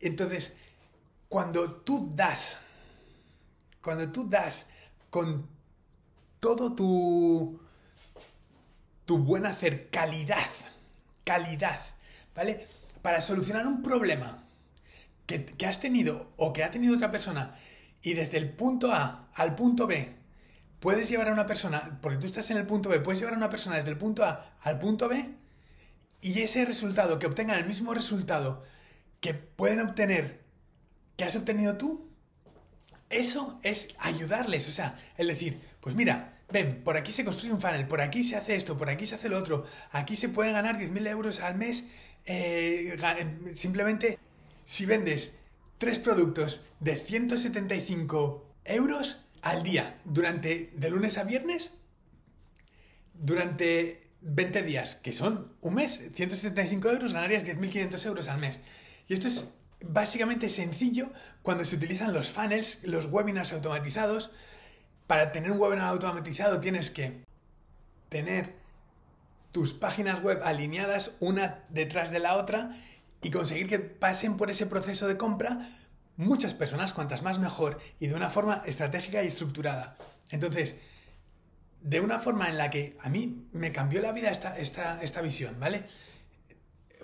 Entonces, 0.00 0.54
cuando 1.28 1.70
tú 1.72 2.10
das, 2.14 2.58
cuando 3.82 4.10
tú 4.10 4.28
das 4.28 4.68
con 5.10 5.48
todo 6.40 6.74
tu, 6.74 7.60
tu 9.04 9.18
buen 9.18 9.46
hacer, 9.46 9.90
calidad, 9.90 10.48
calidad, 11.24 11.80
¿vale? 12.34 12.66
Para 13.02 13.20
solucionar 13.20 13.66
un 13.66 13.82
problema 13.82 14.44
que, 15.26 15.66
has 15.66 15.80
tenido 15.80 16.32
o 16.36 16.52
que 16.52 16.64
ha 16.64 16.70
tenido 16.70 16.94
otra 16.94 17.10
persona 17.10 17.56
y 18.02 18.14
desde 18.14 18.38
el 18.38 18.50
punto 18.50 18.92
A 18.92 19.28
al 19.34 19.54
punto 19.54 19.86
B 19.86 20.16
puedes 20.80 21.08
llevar 21.08 21.28
a 21.28 21.32
una 21.32 21.46
persona, 21.46 21.98
porque 22.02 22.18
tú 22.18 22.26
estás 22.26 22.50
en 22.50 22.56
el 22.56 22.66
punto 22.66 22.88
B, 22.88 23.00
puedes 23.00 23.20
llevar 23.20 23.34
a 23.34 23.38
una 23.38 23.50
persona 23.50 23.76
desde 23.76 23.90
el 23.90 23.98
punto 23.98 24.24
A 24.24 24.56
al 24.62 24.78
punto 24.78 25.08
B 25.08 25.36
y 26.20 26.40
ese 26.40 26.64
resultado, 26.64 27.18
que 27.18 27.26
obtengan 27.26 27.58
el 27.58 27.66
mismo 27.66 27.94
resultado 27.94 28.64
que 29.20 29.34
pueden 29.34 29.80
obtener 29.80 30.42
que 31.16 31.24
has 31.24 31.36
obtenido 31.36 31.76
tú, 31.76 32.11
eso 33.12 33.60
es 33.62 33.94
ayudarles, 33.98 34.68
o 34.68 34.72
sea, 34.72 34.98
es 35.16 35.26
decir, 35.26 35.60
pues 35.80 35.94
mira, 35.94 36.40
ven, 36.50 36.82
por 36.82 36.96
aquí 36.96 37.12
se 37.12 37.24
construye 37.24 37.52
un 37.52 37.60
funnel, 37.60 37.86
por 37.86 38.00
aquí 38.00 38.24
se 38.24 38.36
hace 38.36 38.56
esto, 38.56 38.76
por 38.76 38.90
aquí 38.90 39.06
se 39.06 39.14
hace 39.14 39.28
lo 39.28 39.38
otro, 39.38 39.66
aquí 39.90 40.16
se 40.16 40.28
pueden 40.28 40.54
ganar 40.54 40.78
10.000 40.78 41.08
euros 41.08 41.40
al 41.40 41.56
mes 41.56 41.86
eh, 42.24 42.96
simplemente 43.54 44.18
si 44.64 44.86
vendes 44.86 45.32
tres 45.78 45.98
productos 45.98 46.60
de 46.78 46.96
175 46.96 48.54
euros 48.64 49.20
al 49.42 49.64
día 49.64 49.98
durante 50.04 50.70
de 50.76 50.90
lunes 50.90 51.18
a 51.18 51.24
viernes 51.24 51.72
durante 53.14 54.00
20 54.20 54.62
días, 54.62 54.96
que 55.02 55.12
son 55.12 55.52
un 55.60 55.74
mes, 55.74 56.00
175 56.14 56.90
euros, 56.90 57.12
ganarías 57.12 57.44
10.500 57.44 58.06
euros 58.06 58.28
al 58.28 58.38
mes. 58.38 58.60
Y 59.08 59.14
esto 59.14 59.26
es 59.26 59.52
básicamente 59.86 60.48
sencillo 60.48 61.10
cuando 61.42 61.64
se 61.64 61.76
utilizan 61.76 62.12
los 62.12 62.30
funnels, 62.30 62.78
los 62.82 63.06
webinars 63.06 63.52
automatizados, 63.52 64.30
para 65.06 65.32
tener 65.32 65.50
un 65.50 65.60
webinar 65.60 65.88
automatizado 65.88 66.60
tienes 66.60 66.90
que 66.90 67.24
tener 68.08 68.54
tus 69.52 69.74
páginas 69.74 70.22
web 70.22 70.40
alineadas 70.44 71.16
una 71.20 71.64
detrás 71.68 72.10
de 72.10 72.18
la 72.18 72.36
otra 72.36 72.78
y 73.20 73.30
conseguir 73.30 73.68
que 73.68 73.78
pasen 73.78 74.36
por 74.36 74.50
ese 74.50 74.66
proceso 74.66 75.06
de 75.06 75.16
compra 75.16 75.68
muchas 76.16 76.54
personas, 76.54 76.94
cuantas 76.94 77.22
más 77.22 77.38
mejor, 77.38 77.80
y 78.00 78.06
de 78.06 78.14
una 78.14 78.30
forma 78.30 78.62
estratégica 78.66 79.22
y 79.22 79.28
estructurada. 79.28 79.96
Entonces, 80.30 80.76
de 81.82 82.00
una 82.00 82.18
forma 82.18 82.48
en 82.48 82.58
la 82.58 82.70
que 82.70 82.96
a 83.00 83.08
mí 83.08 83.48
me 83.52 83.72
cambió 83.72 84.00
la 84.00 84.12
vida 84.12 84.30
esta, 84.30 84.58
esta, 84.58 85.02
esta 85.02 85.20
visión, 85.20 85.58
¿vale? 85.58 85.84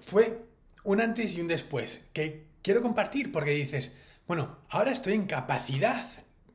Fue 0.01 0.47
un 0.85 1.01
antes 1.01 1.35
y 1.37 1.41
un 1.41 1.49
después 1.49 2.01
que 2.13 2.48
quiero 2.63 2.83
compartir 2.83 3.33
porque 3.33 3.51
dices, 3.51 3.93
bueno, 4.27 4.59
ahora 4.69 4.93
estoy 4.93 5.15
en 5.15 5.27
capacidad 5.27 6.05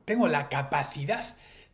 tengo 0.04 0.28
la 0.28 0.48
capacidad, 0.48 1.24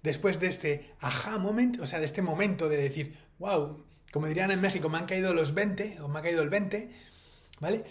después 0.03 0.41
de 0.41 0.49
este 0.49 0.95
aha 1.01 1.39
moment, 1.39 1.81
o 1.81 1.87
sea, 1.87 1.99
de 1.99 2.07
este 2.07 2.23
momento 2.23 2.69
de 2.69 2.77
decir, 2.77 3.17
wow, 3.39 3.85
como 4.13 4.27
dirían 4.27 4.51
en 4.51 4.61
México, 4.61 4.89
me 4.89 4.99
han 4.99 5.07
caído 5.07 5.35
los 5.35 5.55
20, 5.55 6.01
o 6.01 6.09
me 6.09 6.19
ha 6.19 6.23
caído 6.23 6.43
el 6.43 6.51
20, 6.51 6.91
¿vale? 7.61 7.85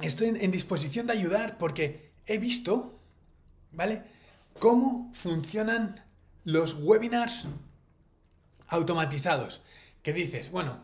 Estoy 0.00 0.28
en, 0.28 0.50
disposición 0.50 1.06
de 1.06 1.12
ayudar 1.12 1.58
porque 1.58 2.10
he 2.26 2.38
visto, 2.38 2.98
¿vale? 3.72 4.02
Cómo 4.58 5.10
funcionan 5.14 6.04
los 6.44 6.74
webinars 6.74 7.46
automatizados. 8.68 9.62
Que 10.02 10.14
dices, 10.14 10.50
bueno, 10.50 10.80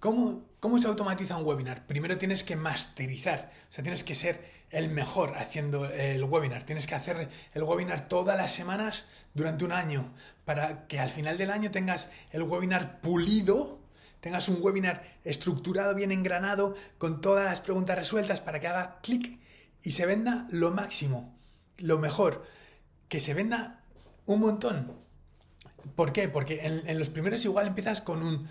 ¿cómo, 0.00 0.47
¿cómo 0.60 0.78
se 0.78 0.88
automatiza 0.88 1.36
un 1.36 1.46
webinar? 1.46 1.86
Primero 1.86 2.18
tienes 2.18 2.44
que 2.44 2.56
masterizar, 2.56 3.50
o 3.70 3.72
sea, 3.72 3.82
tienes 3.82 4.04
que 4.04 4.14
ser 4.14 4.58
el 4.70 4.88
mejor 4.88 5.34
haciendo 5.36 5.86
el 5.86 6.24
webinar. 6.24 6.64
Tienes 6.64 6.86
que 6.86 6.94
hacer 6.94 7.28
el 7.54 7.62
webinar 7.62 8.08
todas 8.08 8.36
las 8.36 8.52
semanas 8.52 9.04
durante 9.34 9.64
un 9.64 9.72
año 9.72 10.12
para 10.44 10.86
que 10.86 10.98
al 10.98 11.10
final 11.10 11.38
del 11.38 11.50
año 11.50 11.70
tengas 11.70 12.10
el 12.32 12.42
webinar 12.42 13.00
pulido, 13.00 13.78
tengas 14.20 14.48
un 14.48 14.58
webinar 14.60 15.02
estructurado, 15.24 15.94
bien 15.94 16.12
engranado, 16.12 16.74
con 16.98 17.20
todas 17.20 17.44
las 17.44 17.60
preguntas 17.60 17.98
resueltas 17.98 18.40
para 18.40 18.60
que 18.60 18.68
haga 18.68 18.98
clic 19.02 19.38
y 19.82 19.92
se 19.92 20.06
venda 20.06 20.46
lo 20.50 20.70
máximo, 20.70 21.34
lo 21.78 21.98
mejor, 21.98 22.44
que 23.08 23.20
se 23.20 23.34
venda 23.34 23.80
un 24.26 24.40
montón. 24.40 24.92
¿Por 25.94 26.12
qué? 26.12 26.28
Porque 26.28 26.60
en, 26.64 26.98
los 26.98 27.08
primeros 27.08 27.44
igual 27.44 27.66
empiezas 27.66 28.00
con 28.00 28.22
un 28.22 28.48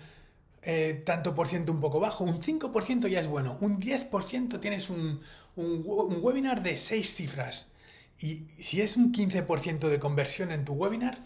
eh, 0.70 1.02
tanto 1.06 1.34
por 1.34 1.48
ciento 1.48 1.72
un 1.72 1.80
poco 1.80 1.98
bajo, 1.98 2.24
un 2.24 2.42
5% 2.42 3.08
ya 3.08 3.20
es 3.20 3.26
bueno, 3.26 3.56
un 3.62 3.80
10% 3.80 4.60
tienes 4.60 4.90
un, 4.90 5.22
un, 5.56 5.82
webinar 6.20 6.62
de 6.62 6.76
seis 6.76 7.14
cifras 7.14 7.68
y 8.20 8.44
si 8.58 8.82
es 8.82 8.98
un 8.98 9.10
15% 9.10 9.88
de 9.88 9.98
conversión 9.98 10.52
en 10.52 10.66
tu 10.66 10.74
webinar, 10.74 11.24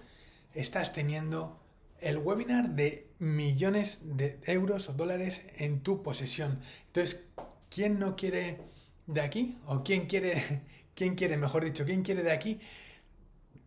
estás 0.55 0.93
teniendo 0.93 1.61
el 1.99 2.19
webinar 2.19 2.69
de 2.77 3.09
millones 3.19 3.99
de 4.05 4.39
euros 4.45 4.89
o 4.89 4.93
dólares 4.93 5.43
en 5.57 5.81
tu 5.81 6.05
posesión. 6.05 6.61
Entonces, 6.87 7.27
¿quién 7.69 7.99
no 7.99 8.15
quiere 8.15 8.61
de 9.09 9.23
aquí? 9.23 9.59
¿O 9.67 9.83
quién 9.83 10.07
quiere, 10.07 10.63
quién 10.95 11.17
quiere, 11.17 11.37
mejor 11.37 11.65
dicho, 11.65 11.85
quién 11.85 12.05
quiere 12.05 12.23
de 12.23 12.31
aquí 12.31 12.61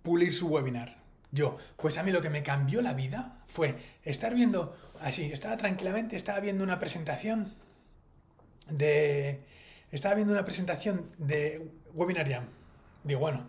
pulir 0.03 0.33
su 0.33 0.47
webinar? 0.47 1.03
Yo. 1.31 1.57
Pues 1.75 1.97
a 1.97 2.03
mí 2.03 2.11
lo 2.11 2.21
que 2.21 2.29
me 2.29 2.43
cambió 2.43 2.81
la 2.81 2.93
vida 2.93 3.43
fue 3.47 3.75
estar 4.03 4.33
viendo, 4.33 4.73
así, 5.01 5.31
estaba 5.31 5.57
tranquilamente, 5.57 6.15
estaba 6.15 6.39
viendo 6.39 6.63
una 6.63 6.79
presentación 6.79 7.53
de, 8.69 9.41
estaba 9.91 10.15
viendo 10.15 10.33
una 10.33 10.45
presentación 10.45 11.09
de 11.17 11.69
Webinariam. 11.93 12.45
Digo, 13.03 13.19
bueno, 13.19 13.45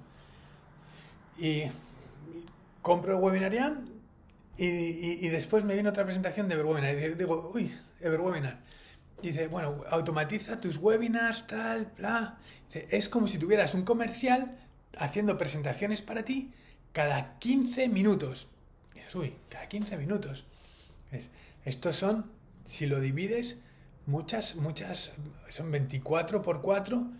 y 1.38 1.64
compro 2.82 3.18
Webinariam 3.18 3.96
y, 4.58 4.64
y, 4.64 5.28
después 5.28 5.64
me 5.64 5.74
viene 5.74 5.88
otra 5.88 6.04
presentación 6.04 6.48
de 6.48 6.54
Everwebinar. 6.54 6.94
Y 6.94 7.14
digo, 7.14 7.50
uy, 7.54 7.74
Everwebinar. 8.00 8.60
Dice, 9.20 9.48
bueno, 9.48 9.82
automatiza 9.90 10.60
tus 10.60 10.78
webinars, 10.78 11.46
tal, 11.46 11.92
bla. 11.96 12.38
Dice, 12.66 12.86
es 12.90 13.08
como 13.08 13.28
si 13.28 13.38
tuvieras 13.38 13.74
un 13.74 13.82
comercial 13.82 14.56
haciendo 14.98 15.36
presentaciones 15.36 16.02
para 16.02 16.24
ti 16.24 16.50
cada 16.92 17.38
15 17.38 17.88
minutos. 17.88 18.48
Y 18.94 18.98
dices, 18.98 19.14
uy, 19.14 19.34
cada 19.48 19.68
15 19.68 19.96
minutos. 19.98 20.46
Estos 21.64 21.96
son, 21.96 22.30
si 22.64 22.86
lo 22.86 23.00
divides, 23.00 23.58
muchas, 24.06 24.56
muchas, 24.56 25.12
son 25.48 25.70
24 25.70 26.42
por 26.42 26.62
4, 26.62 27.10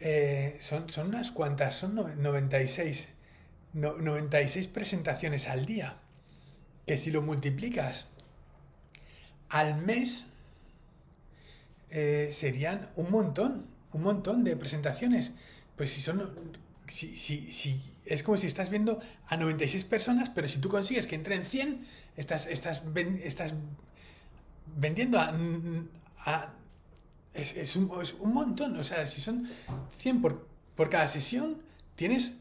eh, 0.00 0.56
son, 0.60 0.90
son 0.90 1.08
unas 1.08 1.32
cuantas, 1.32 1.74
son 1.74 1.94
96, 1.94 3.08
96 3.72 4.68
presentaciones 4.68 5.48
al 5.48 5.66
día, 5.66 5.98
que 6.86 6.96
si 6.96 7.10
lo 7.10 7.22
multiplicas 7.22 8.08
al 9.48 9.76
mes, 9.76 10.24
eh, 11.90 12.30
serían 12.32 12.90
un 12.96 13.10
montón, 13.10 13.66
un 13.92 14.02
montón 14.02 14.44
de 14.44 14.56
presentaciones. 14.56 15.32
pues 15.76 15.92
si 15.92 16.00
son... 16.00 16.56
Si, 16.88 17.16
si, 17.16 17.50
si, 17.50 17.82
es 18.06 18.22
como 18.22 18.36
si 18.36 18.46
estás 18.46 18.70
viendo 18.70 19.00
a 19.26 19.36
96 19.36 19.84
personas, 19.84 20.30
pero 20.30 20.48
si 20.48 20.58
tú 20.58 20.68
consigues 20.68 21.06
que 21.06 21.14
entren 21.14 21.44
100, 21.44 21.86
estás, 22.16 22.46
estás, 22.46 22.82
estás 23.22 23.54
vendiendo 24.76 25.18
a... 25.18 26.52
es, 27.34 27.56
es, 27.56 27.76
un, 27.76 27.90
es, 28.00 28.14
un, 28.14 28.32
montón, 28.32 28.76
o 28.76 28.82
sea, 28.82 29.06
si 29.06 29.20
son 29.20 29.48
100 29.96 30.22
por, 30.22 30.46
por 30.74 30.90
cada 30.90 31.08
sesión, 31.08 31.60
tienes 31.96 32.34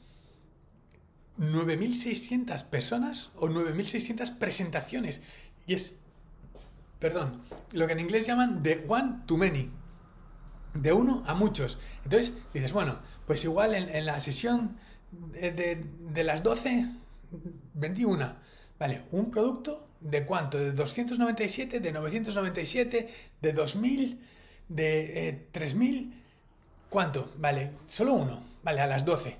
9.600 1.39 2.63
personas 2.65 3.29
o 3.35 3.47
9.600 3.47 4.37
presentaciones. 4.37 5.21
Y 5.67 5.73
es, 5.73 5.95
perdón, 6.99 7.41
lo 7.71 7.87
que 7.87 7.93
en 7.93 7.99
inglés 7.99 8.27
llaman 8.27 8.63
de 8.63 8.85
one 8.87 9.21
to 9.25 9.37
many. 9.37 9.69
De 10.73 10.91
uno 10.91 11.23
a 11.25 11.33
muchos. 11.33 11.79
Entonces 12.03 12.33
dices, 12.53 12.73
bueno, 12.73 12.99
pues 13.27 13.43
igual 13.43 13.73
en, 13.73 14.05
la 14.05 14.19
sesión 14.21 14.77
de, 15.31 15.83
de, 16.11 16.23
las 16.23 16.43
12 16.43 16.89
vendí 17.73 18.03
una. 18.03 18.41
Vale, 18.79 19.03
un 19.11 19.31
producto 19.31 19.85
de 20.01 20.25
cuánto? 20.25 20.57
De 20.57 20.71
297, 20.71 21.79
de 21.79 21.91
997, 21.91 23.09
de 23.41 23.53
2000, 23.53 24.21
de 24.69 25.29
eh, 25.29 25.47
3000. 25.51 26.23
¿Cuánto? 26.89 27.31
Vale, 27.37 27.71
solo 27.87 28.13
uno. 28.13 28.41
Vale, 28.63 28.81
a 28.81 28.87
las 28.87 29.05
12. 29.05 29.37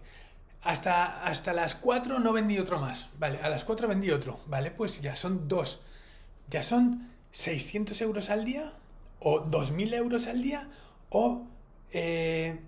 Hasta, 0.63 1.25
hasta 1.25 1.53
las 1.53 1.75
4 1.75 2.19
no 2.19 2.33
vendí 2.33 2.57
otro 2.57 2.79
más. 2.79 3.09
Vale, 3.19 3.39
a 3.41 3.49
las 3.49 3.65
4 3.65 3.87
vendí 3.87 4.11
otro. 4.11 4.39
Vale, 4.47 4.71
pues 4.71 5.01
ya 5.01 5.15
son 5.15 5.47
dos. 5.47 5.81
Ya 6.49 6.63
son 6.63 7.09
600 7.31 7.99
euros 8.01 8.29
al 8.29 8.45
día, 8.45 8.73
o 9.19 9.43
2.000 9.45 9.93
euros 9.95 10.27
al 10.27 10.41
día, 10.41 10.69
o 11.09 11.47
eh, 11.91 12.59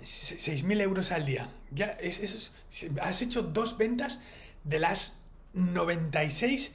6.000 0.00 0.80
euros 0.80 1.12
al 1.12 1.24
día. 1.24 1.50
Ya, 1.70 1.86
es, 2.00 2.52
has 3.00 3.22
hecho 3.22 3.42
dos 3.42 3.78
ventas 3.78 4.18
de 4.64 4.78
las 4.78 5.12
96 5.54 6.72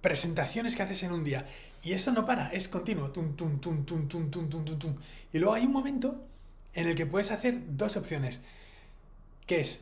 presentaciones 0.00 0.76
que 0.76 0.82
haces 0.82 1.02
en 1.02 1.12
un 1.12 1.24
día. 1.24 1.46
Y 1.82 1.92
eso 1.92 2.12
no 2.12 2.26
para, 2.26 2.48
es 2.50 2.68
continuo. 2.68 3.10
Tum, 3.10 3.36
tum, 3.36 3.60
tum, 3.60 3.84
tum, 3.84 4.08
tum, 4.08 4.30
tum, 4.30 4.50
tum, 4.50 4.64
tum, 4.64 4.78
tum. 4.78 4.96
Y 5.32 5.38
luego 5.38 5.54
hay 5.54 5.64
un 5.66 5.72
momento 5.72 6.26
en 6.74 6.88
el 6.88 6.94
que 6.94 7.06
puedes 7.06 7.30
hacer 7.30 7.60
dos 7.76 7.96
opciones. 7.96 8.40
Que 9.46 9.60
es, 9.60 9.80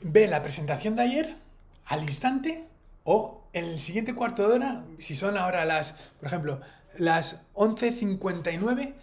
ve 0.00 0.26
la 0.26 0.42
presentación 0.42 0.96
de 0.96 1.02
ayer 1.02 1.36
al 1.86 2.02
instante 2.02 2.68
o 3.04 3.44
en 3.52 3.64
el 3.66 3.80
siguiente 3.80 4.14
cuarto 4.14 4.48
de 4.48 4.54
hora, 4.54 4.84
si 4.98 5.14
son 5.14 5.36
ahora 5.36 5.64
las, 5.64 5.92
por 6.18 6.26
ejemplo, 6.26 6.60
las 6.96 7.42
11.59, 7.54 8.94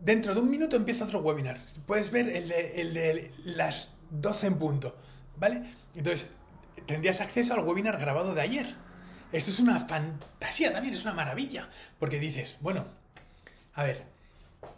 dentro 0.00 0.34
de 0.34 0.40
un 0.40 0.50
minuto 0.50 0.76
empieza 0.76 1.04
otro 1.04 1.20
webinar. 1.20 1.64
Puedes 1.86 2.10
ver 2.10 2.28
el 2.28 2.48
de, 2.48 2.80
el 2.80 2.94
de 2.94 3.30
las 3.44 3.90
12 4.10 4.46
en 4.46 4.58
punto, 4.58 4.96
¿vale? 5.36 5.74
Entonces, 5.94 6.30
tendrías 6.86 7.20
acceso 7.20 7.54
al 7.54 7.60
webinar 7.60 7.98
grabado 7.98 8.34
de 8.34 8.40
ayer. 8.40 8.74
Esto 9.32 9.50
es 9.50 9.60
una 9.60 9.80
fantasía 9.80 10.72
también, 10.72 10.94
es 10.94 11.02
una 11.02 11.12
maravilla, 11.12 11.68
porque 11.98 12.18
dices, 12.18 12.56
bueno, 12.60 12.86
a 13.74 13.84
ver, 13.84 14.06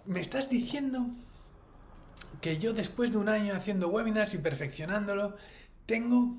me 0.07 0.21
estás 0.21 0.51
diciendo 0.51 1.07
que 2.41 2.59
yo 2.59 2.73
después 2.73 3.13
de 3.13 3.19
un 3.19 3.29
año 3.29 3.55
haciendo 3.55 3.89
webinars 3.89 4.35
y 4.35 4.39
perfeccionándolo, 4.39 5.37
tengo 5.87 6.37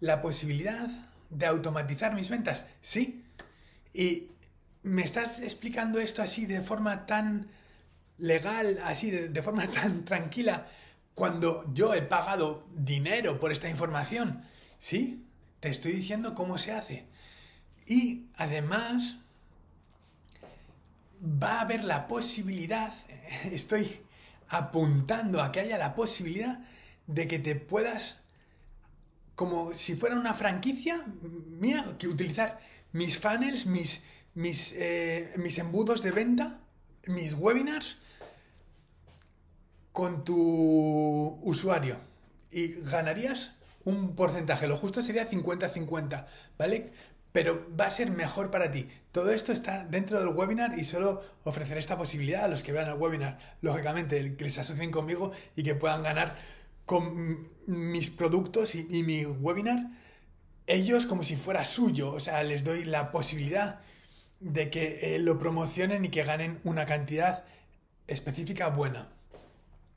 la 0.00 0.20
posibilidad 0.20 0.88
de 1.30 1.46
automatizar 1.46 2.14
mis 2.14 2.28
ventas. 2.28 2.66
Sí. 2.82 3.24
Y 3.92 4.28
me 4.84 5.02
estás 5.02 5.40
explicando 5.40 5.98
esto 5.98 6.22
así 6.22 6.46
de 6.46 6.60
forma 6.60 7.06
tan 7.06 7.48
legal, 8.18 8.78
así 8.84 9.10
de, 9.10 9.42
forma 9.42 9.66
tan 9.66 10.04
tranquila, 10.04 10.68
cuando 11.14 11.64
yo 11.72 11.94
he 11.94 12.02
pagado 12.02 12.66
dinero 12.76 13.40
por 13.40 13.50
esta 13.50 13.68
información. 13.68 14.44
Sí, 14.78 15.24
te 15.60 15.70
estoy 15.70 15.92
diciendo 15.92 16.34
cómo 16.34 16.58
se 16.58 16.72
hace. 16.72 17.06
Y 17.86 18.26
además 18.36 19.16
va 21.22 21.58
a 21.58 21.60
haber 21.62 21.82
la 21.84 22.06
posibilidad, 22.06 22.92
estoy 23.44 24.00
apuntando 24.48 25.42
a 25.42 25.50
que 25.50 25.60
haya 25.60 25.78
la 25.78 25.94
posibilidad 25.94 26.60
de 27.06 27.26
que 27.26 27.38
te 27.38 27.56
puedas 27.56 28.16
como 29.34 29.72
si 29.72 29.96
fuera 29.96 30.14
una 30.14 30.34
franquicia 30.34 31.04
mía, 31.58 31.96
que 31.98 32.06
utilizar 32.06 32.60
mis 32.92 33.18
funnels, 33.18 33.66
mis, 33.66 34.00
mis, 34.34 34.72
eh, 34.76 35.32
mis 35.36 35.58
embudos 35.58 36.02
de 36.02 36.10
venta, 36.10 36.58
mis 37.06 37.34
webinars 37.34 37.96
con 39.92 40.24
tu 40.24 41.38
usuario. 41.42 41.98
Y 42.50 42.68
ganarías 42.82 43.52
un 43.84 44.14
porcentaje, 44.14 44.66
lo 44.66 44.76
justo 44.76 45.02
sería 45.02 45.28
50-50, 45.28 46.26
¿vale? 46.58 46.92
Pero 47.32 47.66
va 47.78 47.86
a 47.86 47.90
ser 47.90 48.10
mejor 48.10 48.50
para 48.50 48.70
ti. 48.70 48.88
Todo 49.12 49.30
esto 49.30 49.52
está 49.52 49.84
dentro 49.84 50.18
del 50.18 50.34
webinar 50.34 50.78
y 50.78 50.84
solo 50.84 51.22
ofreceré 51.44 51.80
esta 51.80 51.98
posibilidad 51.98 52.44
a 52.44 52.48
los 52.48 52.62
que 52.62 52.72
vean 52.72 52.88
el 52.88 52.94
webinar, 52.94 53.38
lógicamente, 53.60 54.36
que 54.36 54.44
les 54.44 54.58
asocien 54.58 54.90
conmigo 54.90 55.32
y 55.56 55.62
que 55.62 55.74
puedan 55.74 56.02
ganar 56.02 56.36
con 56.86 57.48
mis 57.66 58.10
productos 58.10 58.74
y, 58.74 59.02
mi 59.02 59.24
webinar, 59.26 59.90
ellos 60.66 61.06
como 61.06 61.24
si 61.24 61.36
fuera 61.36 61.64
suyo, 61.64 62.12
o 62.12 62.20
sea, 62.20 62.42
les 62.42 62.64
doy 62.64 62.84
la 62.84 63.10
posibilidad 63.10 63.80
de 64.40 64.70
que 64.70 65.16
eh, 65.16 65.18
lo 65.18 65.38
promocionen 65.38 66.04
y 66.04 66.10
que 66.10 66.22
ganen 66.22 66.60
una 66.64 66.86
cantidad 66.86 67.44
específica 68.06 68.68
buena. 68.68 69.08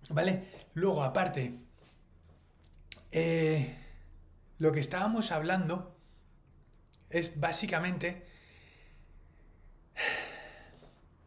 ¿Vale? 0.10 0.47
Luego, 0.73 1.04
aparte, 1.04 1.60
eh, 3.12 3.76
lo 4.60 4.71
que 4.71 4.80
estábamos 4.80 5.32
hablando 5.32 5.95
es 7.10 7.39
básicamente... 7.39 8.26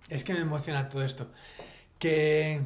Es 0.08 0.24
que 0.24 0.32
me 0.32 0.40
emociona 0.40 0.88
todo 0.88 1.04
esto. 1.04 1.32
Que, 1.98 2.62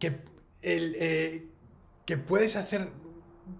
que 0.00 0.20
el, 0.62 0.96
eh, 0.98 1.46
que 2.06 2.16
puedes 2.16 2.56
hacer 2.56 2.90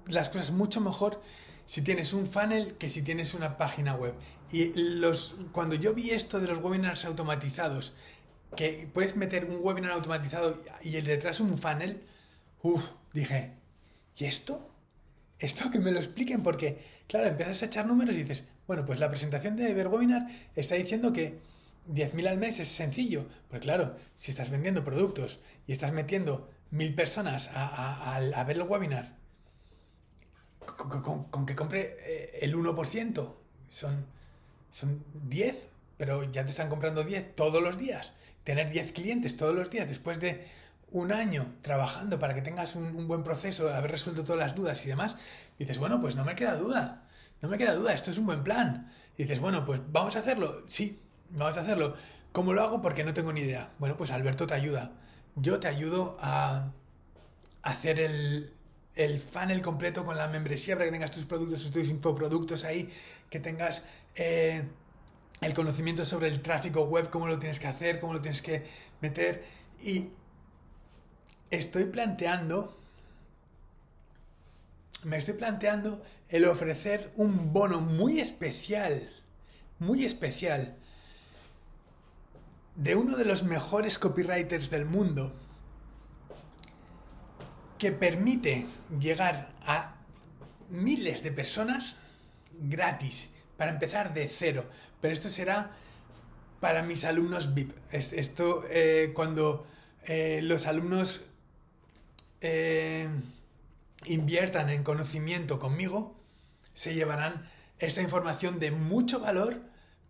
las 0.06 0.30
cosas 0.30 0.50
mucho 0.50 0.80
mejor 0.80 1.22
si 1.66 1.82
tienes 1.82 2.12
un 2.12 2.26
funnel 2.26 2.76
que 2.76 2.90
si 2.90 3.02
tienes 3.02 3.34
una 3.34 3.56
página 3.56 3.94
web. 3.94 4.14
Y 4.52 4.72
los, 4.74 5.37
cuando 5.52 5.74
yo 5.74 5.94
vi 5.94 6.11
esto 6.11 6.40
de 6.40 6.46
los 6.46 6.59
webinars 6.59 7.04
automatizados, 7.04 7.94
que 8.57 8.88
puedes 8.92 9.16
meter 9.16 9.46
un 9.46 9.59
webinar 9.62 9.92
automatizado 9.92 10.57
y 10.83 10.96
el 10.96 11.04
detrás 11.04 11.40
un 11.40 11.59
funnel, 11.59 12.02
uff, 12.62 12.90
dije, 13.12 13.52
¿y 14.16 14.24
esto? 14.26 14.70
Esto 15.38 15.70
que 15.70 15.80
me 15.80 15.90
lo 15.90 15.98
expliquen 15.98 16.42
porque, 16.42 16.85
claro, 17.09 17.26
empiezas 17.26 17.62
a 17.62 17.66
echar 17.66 17.87
números 17.87 18.14
y 18.14 18.22
dices, 18.22 18.44
bueno, 18.66 18.87
pues 18.87 19.00
la 19.00 19.11
presentación 19.11 19.57
de 19.57 19.74
Ver 19.74 19.88
Webinar 19.88 20.26
está 20.54 20.76
diciendo 20.76 21.12
que 21.12 21.40
10.000 21.92 22.28
al 22.28 22.38
mes 22.38 22.61
es 22.61 22.68
sencillo. 22.68 23.26
Pues 23.50 23.62
claro, 23.62 23.96
si 24.16 24.30
estás 24.30 24.50
vendiendo 24.50 24.85
productos 24.85 25.40
y 25.66 25.72
estás 25.72 25.92
metiendo 25.92 26.50
mil 26.70 26.94
personas 26.94 27.50
a, 27.52 28.44
ver 28.46 28.57
el 28.57 28.62
webinar, 28.62 29.16
con, 30.61 31.46
que 31.46 31.54
compre 31.54 31.96
eh, 32.00 32.38
el 32.42 32.57
1%, 32.57 33.35
son, 33.68 34.07
son 34.74 35.04
10, 35.28 35.68
pero 35.96 36.24
ya 36.24 36.44
te 36.44 36.50
están 36.50 36.68
comprando 36.68 37.04
10 37.04 37.37
todos 37.37 37.62
los 37.62 37.78
días. 37.78 38.12
Tener 38.42 38.70
10 38.70 38.92
clientes 38.92 39.37
todos 39.37 39.54
los 39.54 39.70
días 39.70 39.87
después 39.87 40.18
de 40.18 40.48
un 40.90 41.12
año 41.12 41.46
trabajando 41.62 42.18
para 42.18 42.34
que 42.34 42.42
tengas 42.42 42.74
un, 42.74 43.06
buen 43.06 43.22
proceso, 43.22 43.72
haber 43.72 43.92
resuelto 43.92 44.24
todas 44.24 44.40
las 44.40 44.54
dudas 44.54 44.84
y 44.84 44.88
demás, 44.88 45.16
dices, 45.58 45.78
bueno, 45.78 46.00
pues 46.00 46.16
no 46.16 46.24
me 46.24 46.34
queda 46.34 46.56
duda, 46.56 47.04
no 47.40 47.48
me 47.48 47.56
queda 47.58 47.74
duda, 47.74 47.94
esto 47.94 48.10
es 48.10 48.18
un 48.18 48.26
buen 48.26 48.42
plan. 48.42 48.92
dices, 49.16 49.40
bueno, 49.40 49.64
pues 49.64 49.80
vamos 49.92 50.16
a 50.16 50.18
hacerlo, 50.18 50.64
sí, 50.66 51.00
vamos 51.30 51.56
a 51.56 51.60
hacerlo. 51.60 51.96
¿Cómo 52.32 52.52
lo 52.52 52.62
hago? 52.62 52.82
Porque 52.82 53.04
no 53.04 53.14
tengo 53.14 53.32
ni 53.32 53.42
idea. 53.42 53.70
Bueno, 53.78 53.96
pues 53.96 54.10
Alberto 54.10 54.46
te 54.46 54.54
ayuda 54.54 54.92
yo 55.37 55.60
te 55.60 55.68
ayudo 55.68 56.16
a 56.20 56.72
hacer 57.62 57.98
el, 57.98 58.52
el 58.94 59.20
funnel 59.20 59.62
completo 59.62 60.04
con 60.04 60.16
la 60.16 60.28
membresía 60.28 60.74
para 60.76 60.87
que 60.87 60.92
tengas 60.92 61.10
tus 61.10 61.24
productos, 61.24 61.70
tus 61.70 61.88
infoproductos 61.88 62.64
ahí, 62.64 62.92
que 63.30 63.40
tengas 63.40 63.82
eh, 64.14 64.64
el 65.40 65.55
conocimiento 65.55 66.05
sobre 66.05 66.29
el 66.29 66.40
tráfico 66.40 66.85
web, 66.85 67.11
cómo 67.11 67.29
lo 67.29 67.38
tienes 67.38 67.61
que 67.61 67.66
hacer, 67.66 68.00
cómo 68.00 68.14
lo 68.14 68.20
tienes 68.20 68.42
que 68.42 68.66
meter. 69.00 69.44
Y 69.83 70.09
estoy 71.50 71.85
planteando, 71.85 72.79
me 75.05 75.16
estoy 75.16 75.35
planteando 75.35 76.03
el 76.29 76.46
ofrecer 76.46 77.12
un 77.16 77.53
bono 77.53 77.81
muy 77.81 78.20
especial, 78.20 79.11
muy 79.79 80.05
especial 80.05 80.77
de 82.77 82.96
uno 82.96 83.16
de 83.16 83.24
los 83.24 83.44
mejores 83.44 83.98
copywriters 83.98 84.70
del 84.70 84.85
mundo 84.85 85.33
que 87.79 87.92
permite 87.92 88.66
llegar 88.98 89.53
a 89.66 89.96
miles 90.70 91.22
de 91.22 91.31
personas 91.31 91.96
gratis 92.53 93.31
para 93.56 93.70
empezar 93.70 94.14
de 94.14 94.28
cero. 94.28 94.64
Pero 95.00 95.14
esto 95.14 95.28
será 95.28 95.70
para 96.60 96.82
mis 96.82 97.04
alumnos 97.04 97.54
VIP. 97.54 97.72
Esto 97.92 98.64
eh, 98.70 99.12
cuando 99.14 99.66
eh, 100.06 100.40
los 100.42 100.66
alumnos 100.66 101.22
eh, 102.40 103.08
inviertan 104.06 104.70
en 104.70 104.82
conocimiento 104.82 105.58
conmigo, 105.58 106.18
se 106.74 106.94
llevarán 106.94 107.50
esta 107.78 108.02
información 108.02 108.58
de 108.58 108.70
mucho 108.70 109.20
valor 109.20 109.60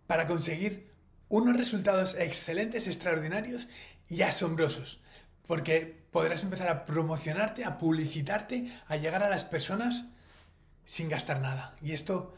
para 0.07 0.27
conseguir 0.27 0.91
unos 1.29 1.57
resultados 1.57 2.15
excelentes, 2.15 2.87
extraordinarios 2.87 3.67
y 4.09 4.21
asombrosos. 4.21 5.01
Porque 5.47 6.05
podrás 6.11 6.43
empezar 6.43 6.69
a 6.69 6.85
promocionarte, 6.85 7.65
a 7.65 7.77
publicitarte, 7.77 8.71
a 8.87 8.97
llegar 8.97 9.23
a 9.23 9.29
las 9.29 9.43
personas 9.43 10.05
sin 10.85 11.09
gastar 11.09 11.41
nada. 11.41 11.75
Y 11.81 11.91
esto 11.91 12.33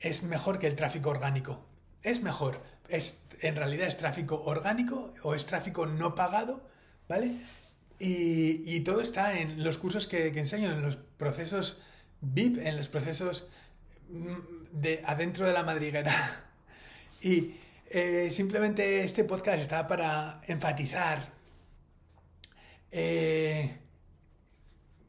es 0.00 0.22
mejor 0.22 0.58
que 0.58 0.66
el 0.66 0.76
tráfico 0.76 1.10
orgánico. 1.10 1.64
Es 2.02 2.22
mejor. 2.22 2.62
Es, 2.88 3.20
en 3.40 3.56
realidad 3.56 3.88
es 3.88 3.96
tráfico 3.96 4.42
orgánico 4.44 5.14
o 5.22 5.34
es 5.34 5.46
tráfico 5.46 5.86
no 5.86 6.14
pagado, 6.14 6.68
¿vale? 7.08 7.36
Y, 7.98 8.80
todo 8.80 9.00
está 9.00 9.38
en 9.40 9.64
los 9.64 9.78
cursos 9.78 10.06
que, 10.06 10.28
enseño, 10.28 10.70
en 10.70 10.82
los 10.82 10.96
procesos 10.96 11.78
VIP, 12.20 12.58
en 12.58 12.76
los 12.76 12.88
procesos 12.88 13.48
mm, 14.08 14.80
de 14.80 15.02
adentro 15.04 15.46
de 15.46 15.52
la 15.52 15.62
madriguera. 15.62 16.44
Y 17.20 17.56
eh, 17.90 18.30
simplemente 18.30 19.02
este 19.02 19.24
podcast 19.24 19.58
está 19.58 19.88
para 19.88 20.40
enfatizar 20.46 21.32
eh, 22.92 23.76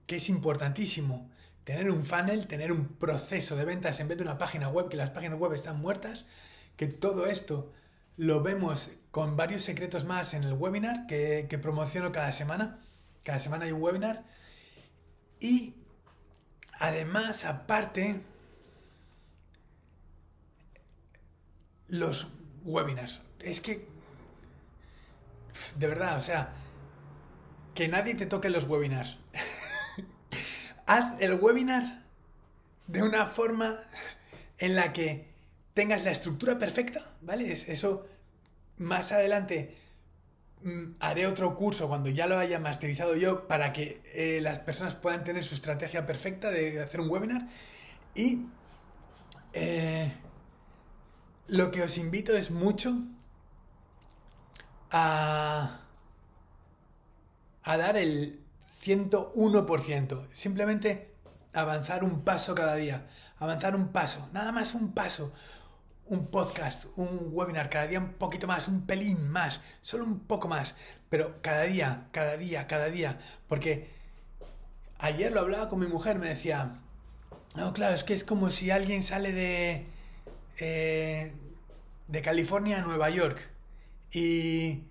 que 0.08 0.16
es 0.16 0.30
importantísimo 0.30 1.29
tener 1.70 1.92
un 1.92 2.04
funnel, 2.04 2.48
tener 2.48 2.72
un 2.72 2.88
proceso 2.88 3.56
de 3.56 3.64
ventas 3.64 4.00
en 4.00 4.08
vez 4.08 4.18
de 4.18 4.24
una 4.24 4.40
página 4.40 4.70
web, 4.70 4.90
que 4.90 4.98
las 4.98 5.12
páginas 5.12 5.38
web 5.38 5.54
están 5.54 5.80
muertas, 5.80 6.26
que 6.78 6.88
todo 6.88 7.28
esto 7.28 7.72
lo 8.18 8.42
vemos 8.42 8.90
con 9.12 9.38
varios 9.38 9.62
secretos 9.62 10.04
más 10.04 10.34
en 10.34 10.44
el 10.44 10.54
webinar 10.54 11.06
que, 11.06 11.60
promociono 11.62 12.12
cada 12.12 12.32
semana. 12.32 12.80
Cada 13.22 13.38
semana 13.38 13.66
hay 13.66 13.72
un 13.72 13.84
webinar. 13.84 14.24
Y 15.40 15.76
además, 16.80 17.46
aparte, 17.46 18.20
los 21.88 22.30
webinars. 22.64 23.22
Es 23.42 23.62
que, 23.62 23.88
de 25.76 25.86
verdad, 25.86 26.18
o 26.18 26.22
sea, 26.22 26.50
que 27.76 27.88
nadie 27.90 28.16
te 28.16 28.26
toque 28.26 28.50
los 28.50 28.64
webinars. 28.64 29.20
haz 30.90 31.22
el 31.22 31.36
webinar 31.36 32.02
de 32.88 33.04
una 33.04 33.28
forma 33.28 33.76
en 34.58 34.76
la 34.76 34.92
que 34.92 35.28
tengas 35.76 36.04
la 36.04 36.10
estructura 36.10 36.58
perfecta, 36.58 37.14
¿vale? 37.22 37.54
Eso 37.54 38.08
más 38.78 39.12
adelante 39.12 39.78
mm, 40.64 40.94
haré 41.00 41.28
otro 41.28 41.56
curso 41.56 41.88
cuando 41.88 42.10
ya 42.10 42.26
lo 42.26 42.40
haya 42.40 42.60
masterizado 42.60 43.16
yo 43.16 43.48
para 43.48 43.72
que 43.72 44.02
eh, 44.16 44.40
las 44.42 44.58
personas 44.58 44.96
puedan 44.96 45.24
tener 45.24 45.44
su 45.44 45.54
estrategia 45.54 46.08
perfecta 46.08 46.50
de 46.50 46.82
hacer 46.82 47.02
un 47.02 47.10
webinar. 47.12 47.48
Y 48.16 48.48
eh, 49.54 50.12
lo 51.50 51.70
que 51.70 51.84
os 51.84 52.00
invito 52.00 52.36
es 52.36 52.50
mucho 52.50 52.96
a, 54.90 55.82
a 57.62 57.78
dar 57.78 57.96
el 57.96 58.40
101%. 58.82 60.28
Simplemente 60.32 61.14
avanzar 61.54 62.04
un 62.04 62.22
paso 62.22 62.56
cada 62.56 62.76
día. 62.76 63.08
Avanzar 63.38 63.76
un 63.76 63.90
paso. 63.90 64.30
Nada 64.34 64.52
más 64.52 64.76
un 64.76 64.94
paso. 64.94 65.34
Un 66.06 66.28
podcast, 66.28 66.86
un 66.96 67.30
webinar, 67.32 67.70
cada 67.70 67.86
día 67.86 68.00
un 68.00 68.14
poquito 68.14 68.48
más, 68.48 68.68
un 68.68 68.88
pelín 68.88 69.30
más, 69.30 69.62
solo 69.82 70.06
un 70.06 70.22
poco 70.22 70.48
más, 70.48 70.76
pero 71.08 71.40
cada 71.44 71.62
día, 71.64 72.08
cada 72.12 72.36
día, 72.36 72.66
cada 72.66 72.88
día, 72.88 73.20
porque 73.48 73.92
ayer 74.98 75.32
lo 75.32 75.42
hablaba 75.42 75.70
con 75.70 75.78
mi 75.78 75.86
mujer, 75.86 76.18
me 76.18 76.28
decía, 76.28 76.80
no, 77.56 77.74
claro, 77.74 77.94
es 77.94 78.04
que 78.04 78.16
es 78.16 78.24
como 78.24 78.50
si 78.50 78.72
alguien 78.72 79.04
sale 79.04 79.34
de, 79.34 79.86
eh, 80.60 81.34
de 82.08 82.22
California 82.24 82.80
a 82.80 82.82
Nueva 82.82 83.12
York 83.12 83.40
y 84.12 84.86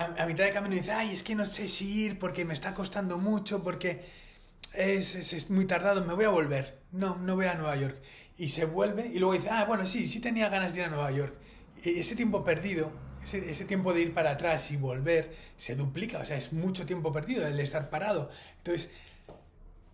a, 0.00 0.26
mitad 0.26 0.44
de 0.44 0.50
camino 0.50 0.74
dice, 0.74 0.92
ay, 0.92 1.12
es 1.12 1.22
que 1.22 1.34
no 1.34 1.44
sé 1.44 1.68
si 1.68 2.04
ir 2.04 2.18
porque 2.18 2.44
me 2.44 2.54
está 2.54 2.74
costando 2.74 3.18
mucho, 3.18 3.62
porque 3.62 4.04
es, 4.72 5.14
es, 5.14 5.50
muy 5.50 5.66
tardado, 5.66 6.04
me 6.04 6.14
voy 6.14 6.24
a 6.24 6.30
volver. 6.30 6.78
No, 6.92 7.16
no 7.16 7.36
voy 7.36 7.46
a 7.46 7.54
Nueva 7.54 7.76
York. 7.76 8.00
Y 8.38 8.48
se 8.48 8.64
vuelve 8.64 9.06
y 9.08 9.18
luego 9.18 9.34
dice, 9.34 9.50
ah, 9.50 9.64
bueno, 9.66 9.84
sí, 9.84 10.08
sí 10.08 10.20
tenía 10.20 10.48
ganas 10.48 10.72
de 10.72 10.80
ir 10.80 10.84
a 10.86 10.88
Nueva 10.88 11.10
York. 11.10 11.34
Y 11.84 12.00
ese 12.00 12.16
tiempo 12.16 12.44
perdido, 12.44 12.92
ese, 13.22 13.50
ese, 13.50 13.66
tiempo 13.66 13.92
de 13.92 14.00
ir 14.00 14.14
para 14.14 14.30
atrás 14.30 14.70
y 14.70 14.76
volver, 14.76 15.36
se 15.56 15.76
duplica, 15.76 16.18
o 16.18 16.24
sea, 16.24 16.36
es 16.36 16.52
mucho 16.52 16.86
tiempo 16.86 17.12
perdido 17.12 17.46
el 17.46 17.60
estar 17.60 17.90
parado. 17.90 18.30
Entonces, 18.58 18.90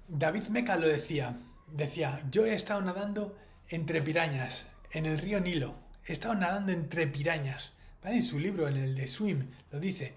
David 0.09 0.45
Meca 0.49 0.77
lo 0.77 0.87
decía, 0.87 1.37
decía, 1.73 2.23
yo 2.31 2.47
he 2.47 2.55
estado 2.55 2.81
nadando 2.81 3.37
entre 3.69 4.01
pirañas, 4.03 4.67
en 4.93 5.07
el 5.07 5.19
río 5.19 5.41
Nilo, 5.41 5.75
he 6.07 6.13
estado 6.13 6.35
nadando 6.37 6.71
entre 6.71 7.09
pirañas. 7.09 7.73
En 8.07 8.23
su 8.23 8.39
libro, 8.39 8.69
en 8.69 8.77
el 8.77 8.95
de 8.95 9.09
Swim, 9.09 9.51
lo 9.73 9.81
dice. 9.81 10.15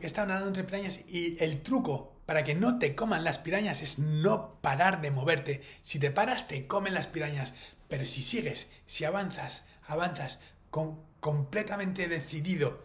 Está 0.00 0.24
nadando 0.26 0.48
entre 0.48 0.62
pirañas 0.62 1.00
y 1.08 1.42
el 1.42 1.60
truco 1.62 2.12
para 2.24 2.44
que 2.44 2.54
no 2.54 2.78
te 2.78 2.94
coman 2.94 3.24
las 3.24 3.38
pirañas 3.38 3.82
es 3.82 3.98
no 3.98 4.60
parar 4.60 5.00
de 5.00 5.10
moverte. 5.10 5.62
Si 5.82 5.98
te 5.98 6.12
paras, 6.12 6.46
te 6.46 6.68
comen 6.68 6.94
las 6.94 7.08
pirañas. 7.08 7.52
Pero 7.88 8.04
si 8.04 8.22
sigues, 8.22 8.68
si 8.86 9.04
avanzas, 9.04 9.64
avanzas 9.88 10.38
con, 10.70 11.00
completamente 11.18 12.08
decidido 12.08 12.84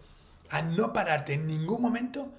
a 0.49 0.63
no 0.63 0.91
pararte 0.91 1.33
en 1.33 1.47
ningún 1.47 1.81
momento, 1.81 2.33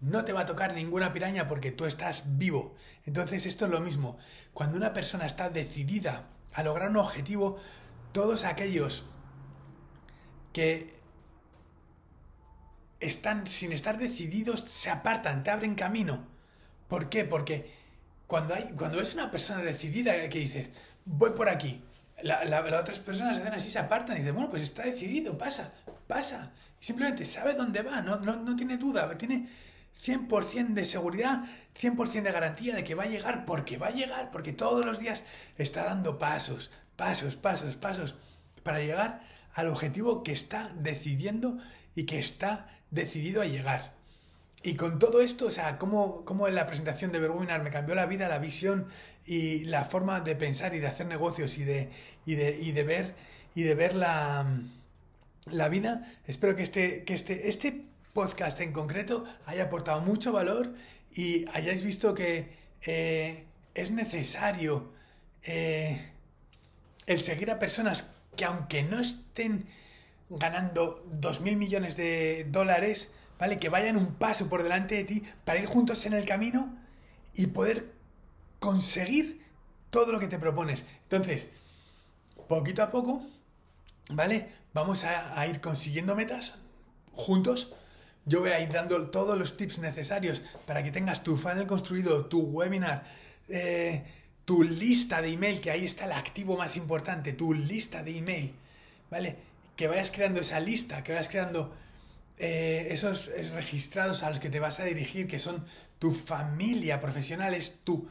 no 0.00 0.24
te 0.24 0.34
va 0.34 0.42
a 0.42 0.46
tocar 0.46 0.74
ninguna 0.74 1.14
piraña 1.14 1.48
porque 1.48 1.72
tú 1.72 1.86
estás 1.86 2.24
vivo. 2.26 2.74
Entonces 3.06 3.46
esto 3.46 3.64
es 3.64 3.70
lo 3.70 3.80
mismo. 3.80 4.18
Cuando 4.52 4.76
una 4.76 4.92
persona 4.92 5.24
está 5.24 5.48
decidida 5.48 6.28
a 6.52 6.62
lograr 6.62 6.90
un 6.90 6.98
objetivo, 6.98 7.56
todos 8.12 8.44
aquellos 8.44 9.06
que 10.52 11.01
están, 13.02 13.46
sin 13.46 13.72
estar 13.72 13.98
decididos, 13.98 14.60
se 14.60 14.90
apartan, 14.90 15.42
te 15.44 15.50
abren 15.50 15.74
camino. 15.74 16.26
¿Por 16.88 17.08
qué? 17.08 17.24
Porque 17.24 17.72
cuando, 18.26 18.54
hay, 18.54 18.72
cuando 18.76 19.00
es 19.00 19.14
una 19.14 19.30
persona 19.30 19.62
decidida 19.62 20.28
que 20.28 20.38
dices, 20.38 20.70
voy 21.04 21.30
por 21.30 21.48
aquí, 21.48 21.82
las 22.22 22.80
otras 22.80 22.98
personas 23.00 23.38
hacen 23.38 23.52
así, 23.52 23.70
se 23.70 23.78
apartan 23.78 24.16
y 24.16 24.20
dicen, 24.20 24.34
bueno, 24.34 24.50
pues 24.50 24.62
está 24.62 24.82
decidido, 24.82 25.36
pasa, 25.36 25.72
pasa. 26.06 26.52
simplemente 26.80 27.24
sabe 27.24 27.54
dónde 27.54 27.82
va, 27.82 28.00
no, 28.00 28.20
no, 28.20 28.36
no 28.36 28.56
tiene 28.56 28.76
duda, 28.76 29.16
tiene 29.18 29.48
100% 30.00 30.68
de 30.74 30.84
seguridad, 30.84 31.44
100% 31.78 32.22
de 32.22 32.32
garantía 32.32 32.74
de 32.74 32.84
que 32.84 32.94
va 32.94 33.04
a 33.04 33.08
llegar, 33.08 33.44
porque 33.44 33.76
va 33.78 33.88
a 33.88 33.92
llegar, 33.92 34.30
porque 34.30 34.52
todos 34.52 34.84
los 34.86 34.98
días 34.98 35.24
está 35.58 35.84
dando 35.84 36.18
pasos, 36.18 36.70
pasos, 36.96 37.36
pasos, 37.36 37.76
pasos, 37.76 38.14
para 38.62 38.78
llegar 38.78 39.22
al 39.54 39.68
objetivo 39.68 40.22
que 40.22 40.32
está 40.32 40.72
decidiendo 40.76 41.58
y 41.94 42.04
que 42.04 42.18
está 42.18 42.68
decidido 42.92 43.42
a 43.42 43.46
llegar. 43.46 43.94
Y 44.62 44.74
con 44.74 45.00
todo 45.00 45.22
esto, 45.22 45.46
o 45.46 45.50
sea, 45.50 45.76
cómo, 45.78 46.24
en 46.46 46.54
la 46.54 46.68
presentación 46.68 47.10
de 47.10 47.18
Berwinar 47.18 47.64
me 47.64 47.70
cambió 47.70 47.96
la 47.96 48.06
vida, 48.06 48.28
la 48.28 48.38
visión 48.38 48.86
y 49.26 49.64
la 49.64 49.84
forma 49.84 50.20
de 50.20 50.36
pensar 50.36 50.74
y 50.76 50.78
de 50.78 50.86
hacer 50.86 51.06
negocios 51.06 51.58
y 51.58 51.64
de, 51.64 51.90
y 52.26 52.36
de, 52.36 52.56
y 52.60 52.70
de 52.70 52.84
ver, 52.84 53.14
y 53.56 53.62
de 53.62 53.74
ver 53.74 53.96
la, 53.96 54.46
la 55.50 55.68
vida. 55.68 56.06
Espero 56.28 56.54
que 56.54 56.62
este, 56.62 57.02
que 57.02 57.14
este, 57.14 57.48
este 57.48 57.86
podcast 58.12 58.60
en 58.60 58.72
concreto 58.72 59.24
haya 59.46 59.64
aportado 59.64 60.00
mucho 60.00 60.30
valor 60.30 60.74
y 61.12 61.44
hayáis 61.52 61.82
visto 61.82 62.14
que 62.14 62.56
eh, 62.82 63.46
es 63.74 63.90
necesario 63.90 64.92
eh, 65.42 66.12
el 67.06 67.20
seguir 67.20 67.50
a 67.50 67.58
personas 67.58 68.06
que 68.36 68.44
aunque 68.44 68.82
no 68.84 69.00
estén 69.00 69.66
ganando 70.30 71.04
2.000 71.20 71.56
millones 71.56 71.96
de 71.96 72.46
dólares, 72.50 73.10
¿vale? 73.38 73.58
Que 73.58 73.68
vayan 73.68 73.96
un 73.96 74.14
paso 74.14 74.48
por 74.48 74.62
delante 74.62 74.94
de 74.94 75.04
ti 75.04 75.22
para 75.44 75.58
ir 75.58 75.66
juntos 75.66 76.06
en 76.06 76.12
el 76.12 76.24
camino 76.24 76.76
y 77.34 77.48
poder 77.48 77.92
conseguir 78.58 79.42
todo 79.90 80.12
lo 80.12 80.18
que 80.18 80.28
te 80.28 80.38
propones. 80.38 80.84
Entonces, 81.04 81.48
poquito 82.48 82.82
a 82.82 82.90
poco, 82.90 83.26
¿vale? 84.10 84.48
Vamos 84.72 85.04
a, 85.04 85.46
ir 85.46 85.60
consiguiendo 85.60 86.14
metas 86.14 86.54
juntos. 87.12 87.74
Yo 88.24 88.40
voy 88.40 88.50
a 88.50 88.60
ir 88.60 88.72
dando 88.72 89.10
todos 89.10 89.38
los 89.38 89.56
tips 89.56 89.78
necesarios 89.80 90.42
para 90.66 90.82
que 90.82 90.92
tengas 90.92 91.22
tu 91.22 91.36
funnel 91.36 91.66
construido, 91.66 92.26
tu 92.26 92.40
webinar, 92.40 93.04
eh, 93.48 94.04
tu 94.44 94.62
lista 94.62 95.20
de 95.20 95.32
email, 95.32 95.60
que 95.60 95.70
ahí 95.70 95.84
está 95.84 96.06
el 96.06 96.12
activo 96.12 96.56
más 96.56 96.76
importante, 96.76 97.32
tu 97.32 97.52
lista 97.52 98.02
de 98.02 98.18
email, 98.18 98.54
¿vale? 99.10 99.36
Que 99.82 99.88
vayas 99.88 100.12
creando 100.12 100.40
esa 100.40 100.60
lista, 100.60 101.02
que 101.02 101.10
vayas 101.10 101.28
creando 101.28 101.74
eh, 102.38 102.86
esos 102.90 103.32
registrados 103.52 104.22
a 104.22 104.30
los 104.30 104.38
que 104.38 104.48
te 104.48 104.60
vas 104.60 104.78
a 104.78 104.84
dirigir, 104.84 105.26
que 105.26 105.40
son 105.40 105.66
tu 105.98 106.14
familia 106.14 107.00
profesional, 107.00 107.52
es 107.52 107.80
tu 107.82 108.08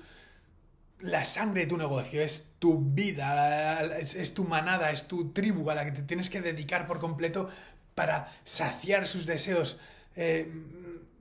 la 0.99 1.23
sangre 1.23 1.61
de 1.61 1.67
tu 1.67 1.77
negocio, 1.77 2.21
es 2.21 2.47
tu 2.59 2.77
vida, 2.77 3.85
es, 3.99 4.33
tu 4.33 4.43
manada, 4.43 4.91
es 4.91 5.07
tu 5.07 5.31
tribu 5.31 5.69
a 5.69 5.75
la 5.75 5.85
que 5.85 5.93
te 5.93 6.01
tienes 6.01 6.29
que 6.29 6.41
dedicar 6.41 6.87
por 6.87 6.99
completo 6.99 7.47
para 7.95 8.35
saciar 8.43 9.07
sus 9.07 9.25
deseos 9.25 9.79
eh, 10.17 10.51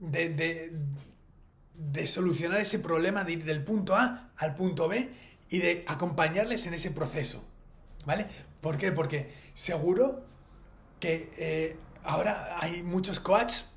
de, 0.01 0.73
de, 1.75 2.07
solucionar 2.07 2.59
ese 2.59 2.79
problema 2.79 3.23
de 3.23 3.31
ir 3.31 3.45
del 3.45 3.63
punto 3.63 3.95
A 3.95 4.31
al 4.35 4.53
punto 4.55 4.89
B 4.89 5.09
y 5.49 5.59
de 5.59 5.85
acompañarles 5.87 6.65
en 6.65 6.73
ese 6.73 6.91
proceso. 6.91 7.41
¿Vale? 8.05 8.27
¿Por 8.59 8.77
qué? 8.77 8.91
Porque 8.91 9.33
seguro 9.53 10.29
que 11.01 11.33
eh, 11.37 11.77
ahora 12.03 12.57
hay 12.61 12.83
muchos 12.83 13.19
coaches 13.19 13.71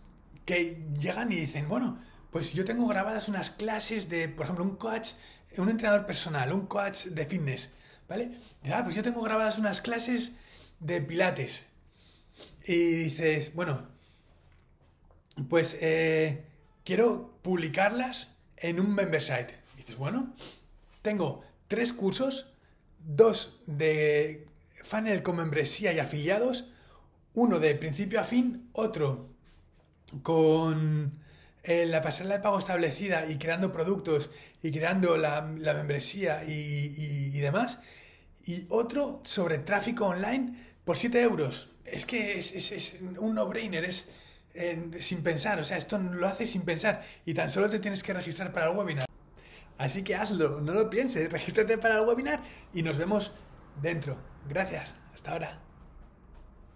que 0.44 0.80
llegan 1.00 1.32
y 1.32 1.36
dicen, 1.36 1.68
bueno, 1.68 1.98
pues 2.30 2.52
yo 2.52 2.64
tengo 2.64 2.86
grabadas 2.86 3.28
unas 3.28 3.50
clases 3.50 4.08
de, 4.08 4.28
por 4.28 4.44
ejemplo, 4.44 4.64
un 4.64 4.76
coach, 4.76 5.10
un 5.56 5.70
entrenador 5.70 6.06
personal, 6.06 6.52
un 6.52 6.66
coach 6.66 7.06
de 7.06 7.26
fitness, 7.26 7.70
¿vale? 8.08 8.38
Y, 8.62 8.70
ah, 8.70 8.82
pues 8.84 8.94
yo 8.94 9.02
tengo 9.02 9.22
grabadas 9.22 9.58
unas 9.58 9.80
clases 9.80 10.32
de 10.80 11.00
pilates. 11.00 11.64
Y 12.66 13.04
dices, 13.04 13.54
bueno, 13.54 13.88
pues 15.48 15.76
eh, 15.80 16.44
quiero 16.84 17.38
publicarlas 17.42 18.28
en 18.56 18.80
un 18.80 18.94
member 18.94 19.22
site. 19.22 19.54
Y 19.74 19.78
dices, 19.78 19.96
bueno, 19.96 20.34
tengo 21.02 21.42
tres 21.68 21.92
cursos, 21.92 22.52
dos 22.98 23.60
de 23.66 24.46
funnel 24.82 25.22
con 25.22 25.36
membresía 25.36 25.92
y 25.92 25.98
afiliados, 25.98 26.73
uno 27.34 27.58
de 27.58 27.74
principio 27.74 28.20
a 28.20 28.24
fin, 28.24 28.70
otro 28.72 29.34
con 30.22 31.20
eh, 31.62 31.86
la 31.86 32.02
pasarela 32.02 32.36
de 32.36 32.42
pago 32.42 32.58
establecida 32.58 33.26
y 33.26 33.38
creando 33.38 33.72
productos 33.72 34.30
y 34.62 34.70
creando 34.70 35.16
la, 35.16 35.42
membresía 35.42 36.44
y, 36.44 37.38
demás. 37.40 37.78
Y 38.44 38.66
otro 38.68 39.20
sobre 39.24 39.58
tráfico 39.58 40.06
online 40.06 40.76
por 40.84 40.96
7 40.96 41.20
euros. 41.22 41.70
Es 41.84 42.06
que 42.06 42.38
es, 42.38 43.00
un 43.18 43.34
no-brainer, 43.34 43.84
es 43.84 44.08
sin 45.00 45.22
pensar. 45.22 45.58
O 45.58 45.64
sea, 45.64 45.76
esto 45.76 45.98
lo 45.98 46.26
haces 46.26 46.50
sin 46.50 46.62
pensar 46.62 47.02
y 47.26 47.34
tan 47.34 47.50
solo 47.50 47.68
te 47.68 47.78
tienes 47.78 48.02
que 48.02 48.12
registrar 48.12 48.52
para 48.52 48.70
el 48.70 48.76
webinar. 48.76 49.06
Así 49.76 50.04
que 50.04 50.14
hazlo, 50.14 50.60
no 50.60 50.72
lo 50.72 50.88
pienses, 50.88 51.30
regístrate 51.32 51.78
para 51.78 51.98
el 51.98 52.06
webinar 52.06 52.42
y 52.72 52.82
nos 52.82 52.96
vemos 52.96 53.32
dentro. 53.82 54.16
Gracias, 54.48 54.94
hasta 55.12 55.32
ahora. 55.32 55.63